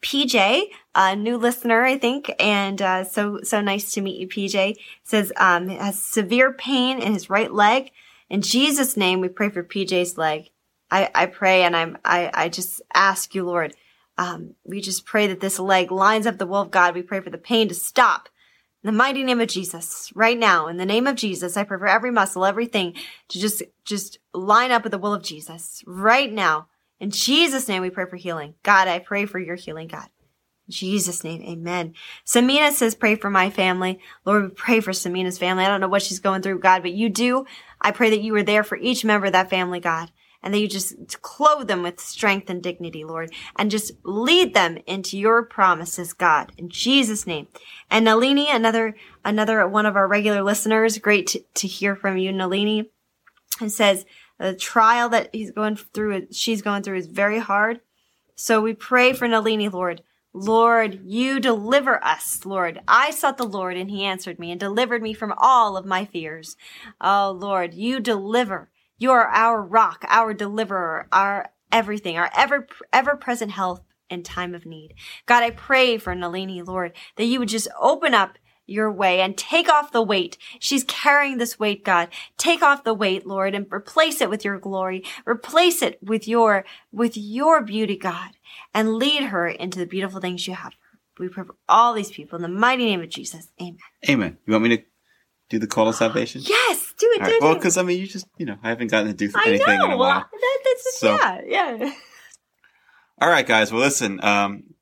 PJ, 0.03 0.65
a 0.95 1.17
new 1.17 1.37
listener, 1.37 1.85
I 1.85 1.99
think, 1.99 2.33
and 2.39 2.81
uh, 2.81 3.05
so 3.05 3.41
so 3.43 3.61
nice 3.61 3.93
to 3.93 4.01
meet 4.01 4.21
you, 4.21 4.29
PJ. 4.29 4.77
Says 5.03 5.33
um, 5.37 5.69
has 5.69 6.01
severe 6.01 6.53
pain 6.53 7.01
in 7.01 7.13
his 7.13 7.31
right 7.31 7.53
leg. 7.53 7.91
In 8.31 8.43
Jesus' 8.43 8.97
name, 8.97 9.21
we 9.21 9.29
pray 9.29 9.49
for 9.49 9.65
PJ's 9.65 10.17
leg. 10.17 10.51
I, 10.91 11.11
I 11.15 11.27
pray 11.27 11.63
and 11.63 11.77
I'm 11.77 11.99
I, 12.05 12.31
I 12.33 12.49
just 12.49 12.81
ask 12.95 13.35
you, 13.35 13.45
Lord, 13.45 13.75
um, 14.17 14.55
we 14.65 14.81
just 14.81 15.05
pray 15.05 15.27
that 15.27 15.41
this 15.41 15.59
leg 15.59 15.91
lines 15.91 16.27
up 16.27 16.39
the 16.39 16.47
will 16.47 16.63
of 16.63 16.71
God. 16.71 16.95
We 16.95 17.03
pray 17.03 17.21
for 17.21 17.31
the 17.31 17.39
pain 17.39 17.69
to 17.69 17.75
stop. 17.75 18.29
In 18.83 18.89
the 18.89 18.97
mighty 18.97 19.25
name 19.25 19.41
of 19.41 19.49
Jesus, 19.49 20.13
right 20.15 20.39
now, 20.39 20.69
in 20.69 20.77
the 20.77 20.87
name 20.87 21.09
of 21.09 21.17
Jesus, 21.17 21.57
I 21.57 21.65
pray 21.65 21.79
for 21.79 21.89
every 21.89 22.13
muscle, 22.13 22.45
everything 22.45 22.95
to 23.29 23.41
just 23.41 23.63
just 23.85 24.19
line 24.33 24.71
up 24.71 24.85
with 24.85 24.93
the 24.93 24.99
will 24.99 25.15
of 25.15 25.23
Jesus 25.23 25.83
right 25.87 26.33
now. 26.33 26.69
In 27.01 27.11
Jesus' 27.11 27.69
name, 27.69 27.83
we 27.83 27.91
pray 27.91 28.07
for 28.07 28.17
healing. 28.17 28.55
God, 28.63 28.89
I 28.89 28.99
pray 28.99 29.27
for 29.27 29.39
your 29.39 29.57
healing, 29.57 29.89
God. 29.89 30.09
In 30.67 30.73
Jesus' 30.73 31.25
name, 31.25 31.43
amen. 31.43 31.95
Samina 32.27 32.73
says, 32.73 32.95
pray 32.95 33.15
for 33.15 33.31
my 33.31 33.51
family. 33.51 34.01
Lord, 34.25 34.43
we 34.43 34.49
pray 34.51 34.81
for 34.81 34.91
Samina's 34.91 35.39
family. 35.39 35.65
I 35.65 35.69
don't 35.69 35.81
know 35.81 35.89
what 35.89 36.03
she's 36.03 36.19
going 36.19 36.43
through, 36.43 36.59
God, 36.59 36.83
but 36.83 36.93
you 36.93 37.09
do. 37.09 37.47
I 37.81 37.93
pray 37.93 38.11
that 38.11 38.21
you 38.21 38.35
are 38.35 38.43
there 38.43 38.65
for 38.65 38.77
each 38.77 39.05
member 39.05 39.27
of 39.29 39.33
that 39.33 39.49
family, 39.49 39.81
God, 39.81 40.11
and 40.43 40.53
that 40.53 40.59
you 40.59 40.69
just 40.69 41.23
clothe 41.23 41.69
them 41.69 41.83
with 41.83 42.01
strength 42.01 42.51
and 42.51 42.63
dignity, 42.63 43.05
Lord, 43.05 43.33
and 43.57 43.71
just 43.71 43.93
lead 44.03 44.53
them 44.53 44.79
into 44.87 45.17
your 45.17 45.43
promises, 45.43 46.13
God, 46.13 46.53
in 46.59 46.69
Jesus' 46.69 47.27
name. 47.27 47.47
And 47.91 48.05
Nalini, 48.05 48.51
another, 48.51 48.95
another 49.25 49.67
one 49.67 49.87
of 49.87 49.97
our 49.97 50.09
regular 50.09 50.43
listeners, 50.43 50.99
great 50.99 51.29
to, 51.29 51.45
to 51.55 51.67
hear 51.67 51.97
from 51.97 52.19
you, 52.19 52.33
Nalini, 52.33 52.91
and 53.61 53.73
says, 53.73 54.05
the 54.39 54.55
trial 54.55 55.09
that 55.11 55.31
he's 55.33 55.51
going 55.51 55.77
through, 55.77 56.29
she's 56.31 56.63
going 56.63 56.83
through 56.83 56.99
is 56.99 57.07
very 57.07 57.39
hard. 57.39 57.81
So 58.35 58.61
we 58.61 58.73
pray 58.75 59.13
for 59.13 59.27
Nalini, 59.27 59.69
Lord. 59.69 60.03
Lord, 60.33 61.01
you 61.05 61.41
deliver 61.41 62.03
us, 62.05 62.45
Lord. 62.45 62.81
I 62.87 63.11
sought 63.11 63.39
the 63.39 63.45
Lord 63.45 63.77
and 63.77 63.91
he 63.91 64.05
answered 64.05 64.39
me 64.39 64.51
and 64.51 64.61
delivered 64.61 65.03
me 65.03 65.13
from 65.13 65.35
all 65.39 65.77
of 65.77 65.87
my 65.87 66.05
fears. 66.05 66.57
Oh, 67.01 67.37
Lord, 67.37 67.75
you 67.75 67.99
deliver. 67.99 68.71
You 68.99 69.11
are 69.13 69.27
our 69.27 69.63
rock, 69.63 70.05
our 70.09 70.35
deliverer, 70.35 71.09
our 71.11 71.51
everything, 71.73 72.17
our 72.17 72.31
ever, 72.37 72.67
ever 72.93 73.17
present 73.17 73.53
help 73.53 73.85
in 74.11 74.23
time 74.23 74.55
of 74.55 74.67
need. 74.67 74.95
God, 75.27 75.43
I 75.43 75.51
pray 75.51 75.99
for 75.99 76.15
Nalini, 76.15 76.63
Lord, 76.63 76.93
that 77.17 77.25
you 77.25 77.39
would 77.39 77.49
just 77.49 77.69
open 77.81 78.15
up 78.15 78.39
your 78.69 78.93
way 78.93 79.21
and 79.21 79.37
take 79.37 79.69
off 79.69 79.93
the 79.93 80.03
weight. 80.03 80.37
She's 80.61 80.85
carrying 80.85 81.39
this 81.39 81.59
weight, 81.59 81.85
God. 81.85 82.09
Take 82.37 82.63
off 82.63 82.85
the 82.85 82.95
weight, 82.95 83.27
Lord, 83.27 83.55
and 83.55 83.67
replace 83.73 84.21
it 84.21 84.31
with 84.31 84.45
your 84.45 84.59
glory. 84.59 85.03
Replace 85.27 85.83
it 85.83 85.99
with 86.03 86.29
your, 86.29 86.65
with 86.93 87.17
your 87.17 87.63
beauty, 87.63 87.97
God, 87.97 88.31
and 88.75 88.95
lead 88.97 89.25
her 89.25 89.49
into 89.49 89.79
the 89.79 89.87
beautiful 89.87 90.21
things 90.21 90.47
you 90.47 90.55
have. 90.55 90.75
We 91.19 91.29
pray 91.29 91.45
for 91.45 91.57
all 91.69 91.95
these 91.95 92.11
people 92.13 92.37
in 92.37 92.43
the 92.43 92.49
mighty 92.49 92.85
name 92.85 93.01
of 93.01 93.09
Jesus. 93.09 93.49
Amen. 93.61 93.79
Amen. 94.09 94.39
You 94.47 94.53
want 94.53 94.65
me 94.65 94.77
to 94.77 94.83
do 95.49 95.59
the 95.59 95.67
call 95.67 95.87
to 95.87 95.93
salvation? 95.97 96.43
Yes, 96.45 96.95
do 96.99 97.11
it, 97.17 97.23
All 97.23 97.29
do 97.29 97.35
it. 97.35 97.43
Well, 97.43 97.55
because 97.55 97.77
I 97.79 97.83
mean, 97.83 97.99
you 97.99 98.07
just 98.07 98.27
you 98.37 98.47
know, 98.47 98.57
I 98.63 98.69
haven't 98.69 98.91
gotten 98.91 99.09
to 99.09 99.15
do 99.15 99.31
I 99.35 99.49
anything 99.49 99.79
know. 99.79 99.87
in 99.87 99.91
a 99.93 99.97
Well, 99.97 100.09
while. 100.11 100.29
that, 100.31 100.59
that's 100.65 100.85
just, 100.85 100.99
So- 101.01 101.17
yeah, 101.17 101.41
yeah. 101.47 101.93
All 103.21 103.29
right, 103.29 103.47
guys. 103.47 103.73
Well, 103.73 103.81
listen. 103.81 104.23
Um, 104.23 104.75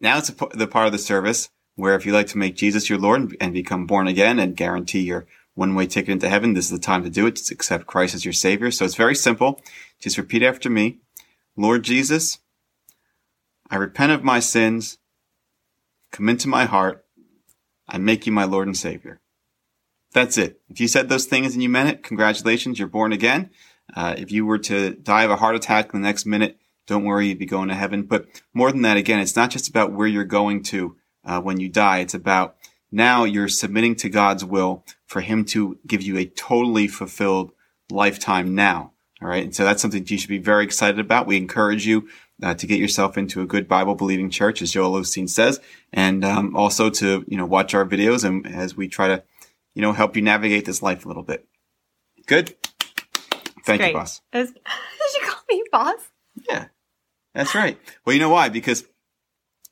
now 0.00 0.18
it's 0.18 0.30
a, 0.30 0.32
p- 0.32 0.46
the 0.54 0.66
part 0.66 0.86
of 0.86 0.92
the 0.92 0.98
service 0.98 1.50
where 1.80 1.94
if 1.94 2.06
you'd 2.06 2.12
like 2.12 2.28
to 2.28 2.38
make 2.38 2.54
Jesus 2.54 2.88
your 2.88 2.98
Lord 2.98 3.36
and, 3.40 3.52
become 3.52 3.86
born 3.86 4.06
again 4.06 4.38
and 4.38 4.56
guarantee 4.56 5.00
your 5.00 5.26
one-way 5.54 5.86
ticket 5.86 6.12
into 6.12 6.28
heaven, 6.28 6.54
this 6.54 6.66
is 6.66 6.70
the 6.70 6.78
time 6.78 7.02
to 7.02 7.10
do 7.10 7.26
it. 7.26 7.36
Just 7.36 7.50
accept 7.50 7.86
Christ 7.86 8.14
as 8.14 8.24
your 8.24 8.32
Savior. 8.32 8.70
So 8.70 8.84
it's 8.84 8.94
very 8.94 9.14
simple. 9.14 9.60
Just 9.98 10.18
repeat 10.18 10.42
after 10.42 10.70
me. 10.70 10.98
Lord 11.56 11.82
Jesus, 11.82 12.38
I 13.68 13.76
repent 13.76 14.12
of 14.12 14.22
my 14.22 14.40
sins. 14.40 14.98
Come 16.12 16.28
into 16.28 16.48
my 16.48 16.64
heart. 16.64 17.04
I 17.88 17.98
make 17.98 18.26
you 18.26 18.32
my 18.32 18.44
Lord 18.44 18.66
and 18.66 18.76
Savior. 18.76 19.20
That's 20.12 20.38
it. 20.38 20.60
If 20.68 20.80
you 20.80 20.88
said 20.88 21.08
those 21.08 21.26
things 21.26 21.54
and 21.54 21.62
you 21.62 21.68
meant 21.68 21.88
it, 21.88 22.02
congratulations, 22.02 22.78
you're 22.78 22.88
born 22.88 23.12
again. 23.12 23.50
Uh, 23.94 24.14
if 24.16 24.30
you 24.30 24.46
were 24.46 24.58
to 24.58 24.94
die 24.94 25.24
of 25.24 25.30
a 25.30 25.36
heart 25.36 25.56
attack 25.56 25.92
in 25.92 26.00
the 26.00 26.06
next 26.06 26.26
minute, 26.26 26.58
don't 26.86 27.04
worry, 27.04 27.28
you'd 27.28 27.38
be 27.38 27.46
going 27.46 27.68
to 27.68 27.74
heaven. 27.74 28.02
But 28.02 28.26
more 28.52 28.72
than 28.72 28.82
that, 28.82 28.96
again, 28.96 29.20
it's 29.20 29.36
not 29.36 29.50
just 29.50 29.68
about 29.68 29.92
where 29.92 30.08
you're 30.08 30.24
going 30.24 30.62
to 30.64 30.96
uh, 31.24 31.40
when 31.40 31.60
you 31.60 31.68
die. 31.68 31.98
It's 31.98 32.14
about 32.14 32.56
now 32.90 33.24
you're 33.24 33.48
submitting 33.48 33.94
to 33.96 34.08
God's 34.08 34.44
will 34.44 34.84
for 35.06 35.20
Him 35.20 35.44
to 35.46 35.78
give 35.86 36.02
you 36.02 36.18
a 36.18 36.26
totally 36.26 36.88
fulfilled 36.88 37.52
lifetime 37.90 38.54
now. 38.54 38.92
All 39.22 39.28
right. 39.28 39.44
And 39.44 39.54
so 39.54 39.64
that's 39.64 39.82
something 39.82 40.04
you 40.06 40.16
should 40.18 40.30
be 40.30 40.38
very 40.38 40.64
excited 40.64 40.98
about. 40.98 41.26
We 41.26 41.36
encourage 41.36 41.86
you 41.86 42.08
uh, 42.42 42.54
to 42.54 42.66
get 42.66 42.78
yourself 42.78 43.18
into 43.18 43.42
a 43.42 43.46
good 43.46 43.68
Bible 43.68 43.94
believing 43.94 44.30
church, 44.30 44.62
as 44.62 44.72
Joel 44.72 44.98
Osteen 44.98 45.28
says, 45.28 45.60
and 45.92 46.24
um, 46.24 46.56
also 46.56 46.88
to, 46.88 47.24
you 47.28 47.36
know, 47.36 47.44
watch 47.44 47.74
our 47.74 47.84
videos 47.84 48.24
and 48.24 48.46
as 48.46 48.74
we 48.76 48.88
try 48.88 49.08
to, 49.08 49.22
you 49.74 49.82
know, 49.82 49.92
help 49.92 50.16
you 50.16 50.22
navigate 50.22 50.64
this 50.64 50.82
life 50.82 51.04
a 51.04 51.08
little 51.08 51.22
bit. 51.22 51.46
Good. 52.26 52.56
Thank 53.66 53.82
you, 53.82 53.92
boss. 53.92 54.22
Was- 54.32 54.52
Did 54.52 55.20
you 55.20 55.28
call 55.28 55.42
me 55.50 55.64
boss? 55.70 56.00
Yeah, 56.48 56.66
that's 57.34 57.54
right. 57.54 57.78
Well, 58.06 58.14
you 58.14 58.20
know 58.20 58.30
why? 58.30 58.48
Because 58.48 58.84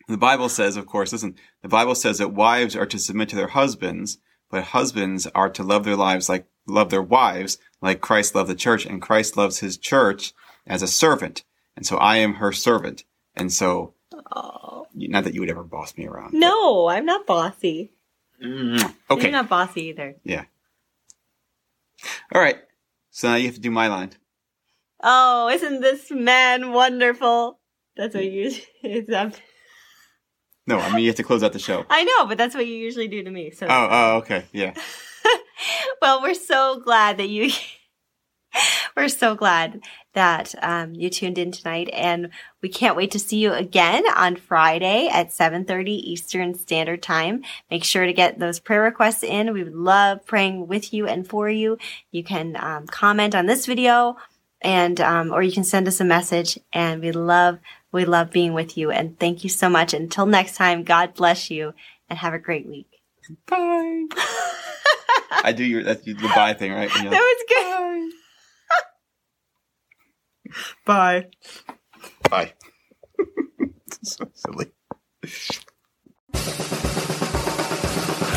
the 0.08 0.16
Bible 0.18 0.48
says, 0.48 0.76
of 0.76 0.86
course, 0.86 1.12
listen, 1.12 1.36
the 1.62 1.68
Bible 1.68 1.94
says 1.94 2.18
that 2.18 2.32
wives 2.32 2.74
are 2.74 2.86
to 2.86 2.98
submit 2.98 3.28
to 3.30 3.36
their 3.36 3.48
husbands, 3.48 4.18
but 4.50 4.64
husbands 4.64 5.26
are 5.34 5.50
to 5.50 5.62
love 5.62 5.84
their 5.84 5.96
lives 5.96 6.28
like, 6.28 6.46
love 6.66 6.90
their 6.90 7.02
wives 7.02 7.58
like 7.80 8.00
Christ 8.00 8.34
loved 8.34 8.50
the 8.50 8.54
church, 8.54 8.84
and 8.86 9.00
Christ 9.02 9.36
loves 9.36 9.58
his 9.58 9.76
church 9.78 10.32
as 10.66 10.82
a 10.82 10.86
servant. 10.88 11.44
And 11.76 11.86
so 11.86 11.96
I 11.98 12.16
am 12.16 12.34
her 12.34 12.52
servant. 12.52 13.04
And 13.36 13.52
so, 13.52 13.94
Oh. 14.34 14.86
not 14.94 15.24
that 15.24 15.34
you 15.34 15.40
would 15.40 15.50
ever 15.50 15.62
boss 15.62 15.96
me 15.96 16.06
around. 16.06 16.32
No, 16.34 16.88
I'm 16.88 17.04
not 17.06 17.26
bossy. 17.26 17.92
but- 18.40 18.94
Okay. 19.10 19.22
You're 19.24 19.32
not 19.32 19.48
bossy 19.48 19.86
either. 19.88 20.16
Yeah. 20.24 20.44
All 22.34 22.40
right. 22.40 22.58
So 23.10 23.28
now 23.28 23.34
you 23.36 23.46
have 23.46 23.54
to 23.54 23.60
do 23.60 23.70
my 23.70 23.88
line. 23.88 24.12
Oh, 25.02 25.48
isn't 25.48 25.80
this 25.80 26.10
man 26.10 26.72
wonderful? 26.72 27.58
That's 27.96 28.14
what 28.14 28.24
you. 28.24 28.52
It's, 28.82 29.12
um, 29.12 29.32
No, 30.68 30.78
I 30.78 30.90
mean, 30.90 31.00
you 31.00 31.08
have 31.08 31.16
to 31.16 31.22
close 31.22 31.42
out 31.42 31.54
the 31.54 31.58
show. 31.58 31.86
I 31.88 32.04
know, 32.04 32.26
but 32.26 32.36
that's 32.36 32.54
what 32.54 32.66
you 32.66 32.74
usually 32.74 33.08
do 33.08 33.22
to 33.22 33.30
me. 33.30 33.50
So, 33.52 33.66
Oh, 33.68 33.88
oh, 33.90 34.16
okay. 34.18 34.44
Yeah. 34.52 34.74
well, 36.02 36.20
we're 36.20 36.34
so 36.34 36.78
glad 36.80 37.16
that 37.16 37.30
you. 37.30 37.50
we're 38.96 39.08
so 39.08 39.34
glad 39.34 39.80
that 40.12 40.54
um, 40.60 40.94
you 40.94 41.08
tuned 41.08 41.38
in 41.38 41.52
tonight, 41.52 41.88
and 41.92 42.28
we 42.60 42.68
can't 42.68 42.96
wait 42.96 43.12
to 43.12 43.18
see 43.18 43.38
you 43.38 43.54
again 43.54 44.04
on 44.14 44.36
Friday 44.36 45.08
at 45.10 45.30
7:30 45.30 45.88
Eastern 45.88 46.54
Standard 46.54 47.02
Time. 47.02 47.44
Make 47.70 47.84
sure 47.84 48.04
to 48.04 48.12
get 48.12 48.38
those 48.38 48.60
prayer 48.60 48.82
requests 48.82 49.22
in. 49.22 49.54
We 49.54 49.64
would 49.64 49.74
love 49.74 50.26
praying 50.26 50.66
with 50.68 50.92
you 50.92 51.06
and 51.06 51.26
for 51.26 51.48
you. 51.48 51.78
You 52.10 52.22
can 52.22 52.56
um, 52.60 52.86
comment 52.86 53.34
on 53.34 53.46
this 53.46 53.64
video, 53.64 54.18
and 54.60 55.00
um, 55.00 55.32
or 55.32 55.42
you 55.42 55.52
can 55.52 55.64
send 55.64 55.88
us 55.88 56.00
a 56.00 56.04
message, 56.04 56.58
and 56.72 57.00
we 57.02 57.12
love 57.12 57.58
we 57.92 58.04
love 58.04 58.30
being 58.30 58.54
with 58.54 58.76
you. 58.76 58.90
And 58.90 59.18
thank 59.18 59.44
you 59.44 59.50
so 59.50 59.68
much. 59.68 59.94
Until 59.94 60.26
next 60.26 60.56
time, 60.56 60.84
God 60.84 61.14
bless 61.14 61.50
you, 61.50 61.74
and 62.08 62.18
have 62.18 62.34
a 62.34 62.38
great 62.38 62.66
week. 62.66 62.88
Bye. 63.46 64.06
I 65.30 65.52
do 65.52 65.64
your 65.64 65.82
that's 65.82 66.02
the 66.02 66.14
bye 66.34 66.54
thing, 66.54 66.72
right? 66.72 66.92
When 66.94 67.10
That 67.10 67.20
was 67.20 67.44
good. 67.48 68.12
Bye. 70.86 71.26
Bye. 72.30 72.54
so 74.02 74.30
silly. 74.34 74.72